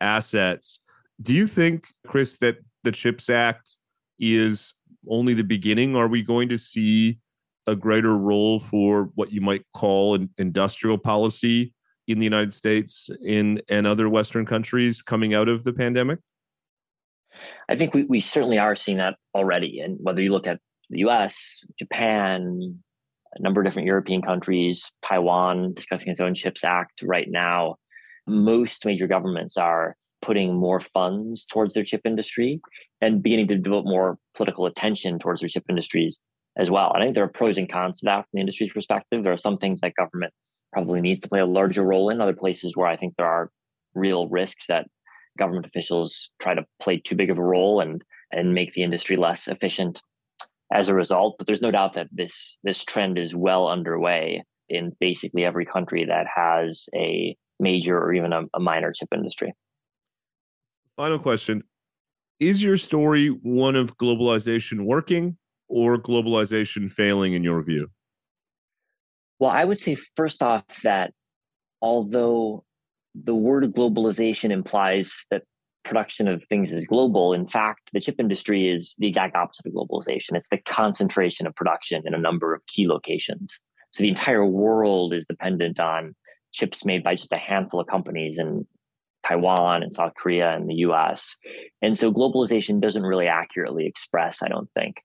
assets. 0.00 0.80
Do 1.20 1.34
you 1.34 1.46
think, 1.46 1.86
Chris, 2.06 2.36
that 2.38 2.56
the 2.84 2.92
CHIPS 2.92 3.28
Act 3.28 3.76
is 4.18 4.74
only 5.08 5.34
the 5.34 5.44
beginning? 5.44 5.96
Are 5.96 6.08
we 6.08 6.22
going 6.22 6.48
to 6.50 6.58
see 6.58 7.18
a 7.66 7.74
greater 7.74 8.16
role 8.16 8.60
for 8.60 9.10
what 9.14 9.32
you 9.32 9.40
might 9.40 9.64
call 9.72 10.14
an 10.14 10.30
industrial 10.38 10.98
policy 10.98 11.74
in 12.06 12.18
the 12.18 12.24
United 12.24 12.52
States 12.52 13.08
in 13.24 13.60
and 13.68 13.86
other 13.86 14.08
Western 14.08 14.44
countries 14.44 15.02
coming 15.02 15.34
out 15.34 15.48
of 15.48 15.64
the 15.64 15.72
pandemic? 15.72 16.18
I 17.68 17.76
think 17.76 17.94
we, 17.94 18.04
we 18.04 18.20
certainly 18.20 18.58
are 18.58 18.76
seeing 18.76 18.98
that 18.98 19.16
already. 19.34 19.80
And 19.80 19.98
whether 20.00 20.20
you 20.20 20.30
look 20.30 20.46
at 20.46 20.60
the 20.90 21.00
US, 21.00 21.66
Japan, 21.78 22.78
a 23.34 23.42
number 23.42 23.60
of 23.60 23.66
different 23.66 23.86
European 23.86 24.22
countries, 24.22 24.84
Taiwan 25.02 25.72
discussing 25.74 26.10
its 26.10 26.20
own 26.20 26.34
CHIPS 26.34 26.62
Act 26.62 27.02
right 27.02 27.28
now, 27.28 27.76
most 28.26 28.84
major 28.84 29.06
governments 29.06 29.56
are 29.56 29.96
putting 30.24 30.54
more 30.54 30.80
funds 30.80 31.46
towards 31.46 31.74
their 31.74 31.84
chip 31.84 32.00
industry 32.04 32.60
and 33.00 33.22
beginning 33.22 33.48
to 33.48 33.58
devote 33.58 33.84
more 33.84 34.18
political 34.34 34.66
attention 34.66 35.18
towards 35.18 35.40
their 35.40 35.48
chip 35.48 35.64
industries 35.68 36.18
as 36.56 36.70
well. 36.70 36.92
I 36.94 37.00
think 37.00 37.14
there 37.14 37.24
are 37.24 37.28
pros 37.28 37.58
and 37.58 37.68
cons 37.68 38.00
to 38.00 38.06
that 38.06 38.22
from 38.22 38.30
the 38.34 38.40
industry's 38.40 38.72
perspective. 38.72 39.22
There 39.22 39.32
are 39.32 39.38
some 39.38 39.58
things 39.58 39.80
that 39.80 39.94
government 39.96 40.32
probably 40.72 41.00
needs 41.00 41.20
to 41.20 41.28
play 41.28 41.40
a 41.40 41.46
larger 41.46 41.82
role 41.82 42.08
in, 42.10 42.20
other 42.20 42.32
places 42.32 42.72
where 42.74 42.86
I 42.86 42.96
think 42.96 43.14
there 43.16 43.26
are 43.26 43.50
real 43.94 44.28
risks 44.28 44.66
that 44.68 44.86
government 45.38 45.66
officials 45.66 46.30
try 46.40 46.54
to 46.54 46.64
play 46.80 46.98
too 46.98 47.14
big 47.14 47.30
of 47.30 47.38
a 47.38 47.42
role 47.42 47.80
and 47.80 48.02
and 48.32 48.54
make 48.54 48.74
the 48.74 48.82
industry 48.82 49.16
less 49.16 49.46
efficient 49.46 50.00
as 50.72 50.88
a 50.88 50.94
result. 50.94 51.36
But 51.38 51.46
there's 51.46 51.62
no 51.62 51.70
doubt 51.70 51.94
that 51.94 52.08
this 52.10 52.58
this 52.64 52.84
trend 52.84 53.18
is 53.18 53.34
well 53.34 53.68
underway 53.68 54.42
in 54.68 54.92
basically 54.98 55.44
every 55.44 55.66
country 55.66 56.06
that 56.06 56.26
has 56.34 56.88
a 56.94 57.36
major 57.60 57.98
or 57.98 58.12
even 58.14 58.32
a, 58.32 58.42
a 58.54 58.60
minor 58.60 58.92
chip 58.92 59.08
industry. 59.14 59.52
Final 60.96 61.18
question. 61.18 61.62
Is 62.40 62.62
your 62.62 62.76
story 62.76 63.28
one 63.28 63.76
of 63.76 63.96
globalization 63.96 64.84
working 64.84 65.36
or 65.68 65.98
globalization 65.98 66.90
failing 66.90 67.32
in 67.32 67.42
your 67.42 67.62
view? 67.62 67.88
Well, 69.38 69.50
I 69.50 69.64
would 69.64 69.78
say 69.78 69.96
first 70.16 70.42
off 70.42 70.64
that 70.82 71.12
although 71.80 72.64
the 73.14 73.34
word 73.34 73.64
globalization 73.74 74.50
implies 74.50 75.26
that 75.30 75.42
production 75.84 76.26
of 76.26 76.42
things 76.48 76.72
is 76.72 76.86
global. 76.86 77.32
In 77.32 77.46
fact, 77.46 77.90
the 77.92 78.00
chip 78.00 78.16
industry 78.18 78.68
is 78.68 78.94
the 78.98 79.06
exact 79.06 79.36
opposite 79.36 79.66
of 79.66 79.72
globalization. 79.72 80.32
It's 80.32 80.48
the 80.48 80.58
concentration 80.58 81.46
of 81.46 81.54
production 81.54 82.02
in 82.06 82.14
a 82.14 82.18
number 82.18 82.54
of 82.54 82.66
key 82.66 82.88
locations. 82.88 83.60
So 83.92 84.02
the 84.02 84.08
entire 84.08 84.44
world 84.44 85.12
is 85.12 85.26
dependent 85.26 85.78
on 85.78 86.14
chips 86.52 86.84
made 86.84 87.04
by 87.04 87.14
just 87.14 87.32
a 87.32 87.36
handful 87.36 87.80
of 87.80 87.86
companies 87.86 88.38
in 88.38 88.66
Taiwan 89.26 89.82
and 89.82 89.92
South 89.92 90.12
Korea 90.16 90.54
and 90.54 90.68
the 90.68 90.74
US. 90.86 91.36
And 91.82 91.96
so 91.96 92.12
globalization 92.12 92.80
doesn't 92.80 93.02
really 93.02 93.26
accurately 93.26 93.86
express, 93.86 94.42
I 94.42 94.48
don't 94.48 94.68
think, 94.74 94.96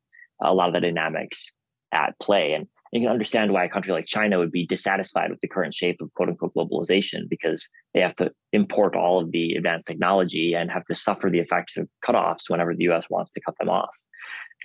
a 0.41 0.53
lot 0.53 0.67
of 0.67 0.73
the 0.73 0.81
dynamics 0.81 1.53
at 1.91 2.17
play. 2.21 2.53
And 2.53 2.67
you 2.91 3.01
can 3.01 3.09
understand 3.09 3.51
why 3.51 3.65
a 3.65 3.69
country 3.69 3.93
like 3.93 4.05
China 4.05 4.39
would 4.39 4.51
be 4.51 4.65
dissatisfied 4.65 5.29
with 5.29 5.39
the 5.41 5.47
current 5.47 5.73
shape 5.73 6.01
of 6.01 6.13
quote 6.15 6.29
unquote 6.29 6.53
globalization 6.55 7.29
because 7.29 7.69
they 7.93 8.01
have 8.01 8.15
to 8.17 8.31
import 8.51 8.95
all 8.95 9.19
of 9.19 9.31
the 9.31 9.53
advanced 9.53 9.87
technology 9.87 10.53
and 10.53 10.71
have 10.71 10.83
to 10.85 10.95
suffer 10.95 11.29
the 11.29 11.39
effects 11.39 11.77
of 11.77 11.87
cutoffs 12.05 12.49
whenever 12.49 12.75
the 12.75 12.89
US 12.89 13.05
wants 13.09 13.31
to 13.31 13.41
cut 13.41 13.55
them 13.59 13.69
off. 13.69 13.89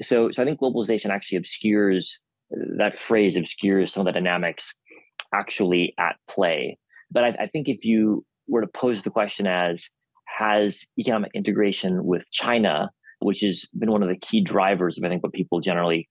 So, 0.03 0.31
so 0.31 0.43
I 0.43 0.47
think 0.47 0.61
globalization 0.61 1.11
actually 1.11 1.39
obscures 1.39 2.21
that 2.51 2.99
phrase 2.99 3.37
obscures 3.37 3.93
some 3.93 4.07
of 4.07 4.13
the 4.13 4.19
dynamics 4.19 4.75
actually 5.33 5.95
at 5.99 6.17
play. 6.29 6.79
But 7.11 7.25
I, 7.25 7.29
I 7.41 7.47
think 7.47 7.69
if 7.69 7.85
you 7.85 8.25
were 8.49 8.61
to 8.61 8.67
pose 8.67 9.03
the 9.03 9.11
question 9.11 9.47
as 9.47 9.89
has 10.27 10.87
economic 10.99 11.31
integration 11.35 12.05
with 12.05 12.23
China, 12.31 12.91
which 13.21 13.41
has 13.41 13.67
been 13.79 13.91
one 13.91 14.03
of 14.03 14.09
the 14.09 14.17
key 14.17 14.43
drivers 14.43 14.99
of 14.99 15.05
I 15.05 15.09
think 15.09 15.23
what 15.23 15.33
people 15.33 15.61
generally 15.61 16.09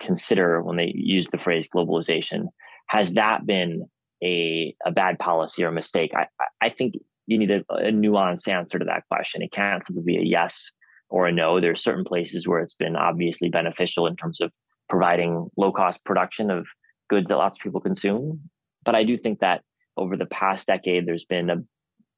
consider 0.00 0.62
when 0.62 0.76
they 0.76 0.92
use 0.94 1.28
the 1.28 1.38
phrase 1.38 1.68
globalization. 1.74 2.46
Has 2.88 3.12
that 3.12 3.46
been 3.46 3.86
a, 4.22 4.74
a 4.84 4.90
bad 4.90 5.18
policy 5.18 5.62
or 5.62 5.68
a 5.68 5.72
mistake? 5.72 6.12
I, 6.14 6.26
I 6.60 6.70
think 6.70 6.94
you 7.26 7.38
need 7.38 7.50
a, 7.50 7.60
a 7.70 7.92
nuanced 7.92 8.48
answer 8.48 8.78
to 8.78 8.84
that 8.86 9.04
question. 9.08 9.42
It 9.42 9.52
can't 9.52 9.84
simply 9.84 10.02
be 10.04 10.16
a 10.16 10.24
yes 10.24 10.72
or 11.08 11.26
a 11.26 11.32
no. 11.32 11.60
There's 11.60 11.82
certain 11.82 12.04
places 12.04 12.48
where 12.48 12.60
it's 12.60 12.74
been 12.74 12.96
obviously 12.96 13.48
beneficial 13.48 14.06
in 14.06 14.16
terms 14.16 14.40
of 14.40 14.50
providing 14.88 15.48
low 15.56 15.70
cost 15.70 16.04
production 16.04 16.50
of 16.50 16.66
goods 17.08 17.28
that 17.28 17.36
lots 17.36 17.58
of 17.58 17.62
people 17.62 17.80
consume. 17.80 18.40
But 18.84 18.94
I 18.94 19.04
do 19.04 19.16
think 19.16 19.40
that 19.40 19.62
over 20.00 20.16
the 20.16 20.26
past 20.26 20.66
decade, 20.66 21.06
there's 21.06 21.26
been 21.26 21.50
a, 21.50 21.58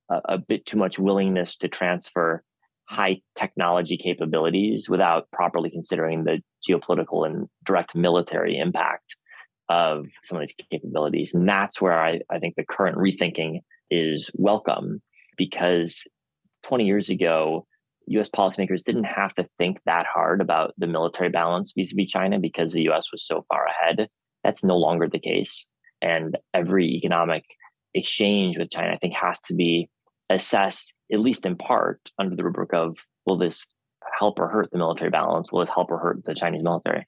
a, 0.08 0.38
bit 0.38 0.64
too 0.64 0.78
much 0.78 1.00
willingness 1.00 1.56
to 1.56 1.68
transfer 1.68 2.44
high 2.84 3.20
technology 3.36 3.96
capabilities 3.96 4.88
without 4.88 5.28
properly 5.32 5.68
considering 5.68 6.22
the 6.22 6.40
geopolitical 6.66 7.26
and 7.26 7.48
direct 7.66 7.96
military 7.96 8.56
impact 8.56 9.16
of 9.68 10.06
some 10.22 10.36
of 10.36 10.42
these 10.42 10.54
capabilities. 10.70 11.34
And 11.34 11.48
that's 11.48 11.80
where 11.80 12.00
I, 12.00 12.20
I 12.30 12.38
think 12.38 12.54
the 12.54 12.64
current 12.64 12.98
rethinking 12.98 13.60
is 13.90 14.30
welcome 14.34 15.02
because 15.36 16.04
20 16.62 16.84
years 16.84 17.08
ago, 17.08 17.66
US 18.06 18.28
policymakers 18.28 18.84
didn't 18.84 19.04
have 19.04 19.34
to 19.34 19.48
think 19.58 19.78
that 19.86 20.06
hard 20.06 20.40
about 20.40 20.72
the 20.78 20.86
military 20.86 21.30
balance 21.30 21.72
vis 21.76 21.92
a 21.92 21.96
vis 21.96 22.10
China 22.10 22.38
because 22.38 22.72
the 22.72 22.88
US 22.90 23.10
was 23.10 23.26
so 23.26 23.44
far 23.48 23.66
ahead. 23.66 24.08
That's 24.44 24.62
no 24.62 24.76
longer 24.76 25.08
the 25.08 25.18
case. 25.18 25.66
And 26.00 26.36
every 26.52 26.86
economic 26.88 27.44
exchange 27.94 28.58
with 28.58 28.70
China, 28.70 28.92
I 28.92 28.98
think, 28.98 29.14
has 29.14 29.40
to 29.42 29.54
be 29.54 29.88
assessed, 30.30 30.94
at 31.12 31.20
least 31.20 31.46
in 31.46 31.56
part, 31.56 32.00
under 32.18 32.34
the 32.34 32.44
rubric 32.44 32.72
of 32.72 32.96
will 33.26 33.38
this 33.38 33.66
help 34.18 34.38
or 34.38 34.48
hurt 34.48 34.70
the 34.70 34.78
military 34.78 35.10
balance? 35.10 35.52
Will 35.52 35.60
this 35.60 35.70
help 35.70 35.90
or 35.90 35.98
hurt 35.98 36.24
the 36.24 36.34
Chinese 36.34 36.62
military? 36.62 37.06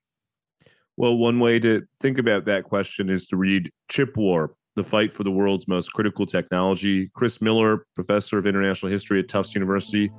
Well, 0.97 1.17
one 1.17 1.41
way 1.41 1.59
to 1.59 1.83
think 2.01 2.19
about 2.19 2.45
that 2.45 2.65
question 2.65 3.11
is 3.11 3.27
to 3.27 3.37
read 3.37 3.71
Chip 3.89 4.17
War, 4.17 4.55
the 4.77 4.85
fight 4.85 5.13
for 5.13 5.25
the 5.25 5.31
world's 5.31 5.67
most 5.67 5.93
critical 5.93 6.25
technology. 6.25 7.11
Chris 7.15 7.43
Miller, 7.43 7.87
professor 7.95 8.39
of 8.39 8.47
international 8.47 8.93
history 8.93 9.19
at 9.19 9.29
Tufts 9.29 9.55
University, 9.55 10.13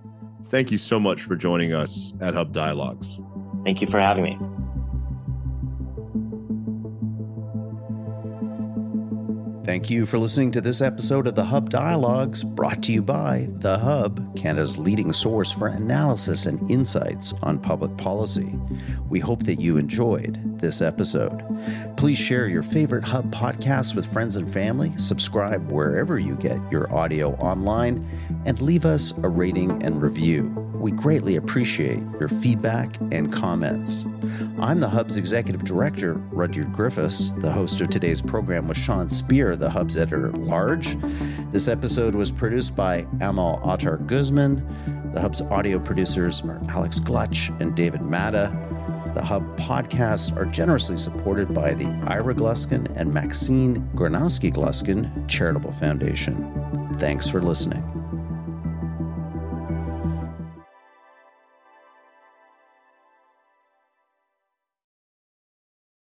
thank 0.45 0.71
you 0.71 0.77
so 0.77 0.99
much 0.99 1.21
for 1.21 1.35
joining 1.35 1.73
us 1.73 2.13
at 2.19 2.33
Hub 2.33 2.51
Dialogues. 2.51 3.21
Thank 3.63 3.81
you 3.81 3.87
for 3.89 3.99
having 3.99 4.23
me. 4.23 4.64
Thank 9.65 9.89
you 9.89 10.05
for 10.05 10.19
listening 10.19 10.51
to 10.51 10.61
this 10.61 10.79
episode 10.79 11.25
of 11.25 11.33
the 11.33 11.43
Hub 11.43 11.71
Dialogues, 11.71 12.43
brought 12.43 12.83
to 12.83 12.91
you 12.91 13.01
by 13.01 13.49
The 13.61 13.79
Hub, 13.79 14.37
Canada's 14.37 14.77
leading 14.77 15.11
source 15.11 15.51
for 15.51 15.69
analysis 15.69 16.45
and 16.45 16.69
insights 16.69 17.33
on 17.41 17.57
public 17.57 17.97
policy. 17.97 18.53
We 19.09 19.19
hope 19.19 19.41
that 19.45 19.59
you 19.59 19.77
enjoyed 19.77 20.39
this 20.61 20.81
episode. 20.81 21.41
Please 21.97 22.19
share 22.19 22.47
your 22.47 22.61
favorite 22.61 23.05
Hub 23.05 23.33
podcasts 23.33 23.95
with 23.95 24.05
friends 24.05 24.35
and 24.35 24.47
family, 24.47 24.95
subscribe 24.97 25.71
wherever 25.71 26.19
you 26.19 26.35
get 26.35 26.59
your 26.71 26.93
audio 26.95 27.31
online, 27.37 28.07
and 28.45 28.61
leave 28.61 28.85
us 28.85 29.15
a 29.23 29.29
rating 29.29 29.81
and 29.81 29.99
review. 29.99 30.43
We 30.75 30.91
greatly 30.91 31.37
appreciate 31.37 32.03
your 32.19 32.29
feedback 32.29 32.95
and 33.11 33.33
comments. 33.33 34.05
I'm 34.59 34.79
the 34.79 34.89
Hub's 34.89 35.15
executive 35.15 35.63
director, 35.63 36.13
Rudyard 36.31 36.73
Griffiths. 36.73 37.33
The 37.33 37.51
host 37.51 37.81
of 37.81 37.89
today's 37.89 38.21
program 38.21 38.67
was 38.67 38.77
Sean 38.77 39.09
Speer, 39.55 39.67
the 39.67 39.69
Hub's 39.69 39.97
editor 39.97 40.27
at 40.27 40.35
large. 40.35 40.97
This 41.51 41.67
episode 41.67 42.15
was 42.15 42.31
produced 42.31 42.75
by 42.75 43.05
Amal 43.21 43.61
Attar 43.63 43.97
Guzman. 43.97 44.61
The 45.13 45.21
Hub's 45.21 45.41
audio 45.41 45.79
producers 45.79 46.41
are 46.41 46.61
Alex 46.69 46.99
Glutch 46.99 47.49
and 47.61 47.75
David 47.75 48.01
Matta. 48.01 48.51
The 49.13 49.23
Hub 49.23 49.43
podcasts 49.57 50.35
are 50.35 50.45
generously 50.45 50.97
supported 50.97 51.53
by 51.53 51.73
the 51.73 51.87
Ira 52.05 52.35
Gluskin 52.35 52.91
and 52.97 53.13
Maxine 53.13 53.89
Granovsky 53.95 54.53
Gluskin 54.53 55.09
Charitable 55.29 55.71
Foundation. 55.71 56.95
Thanks 56.99 57.29
for 57.29 57.41
listening. 57.41 58.04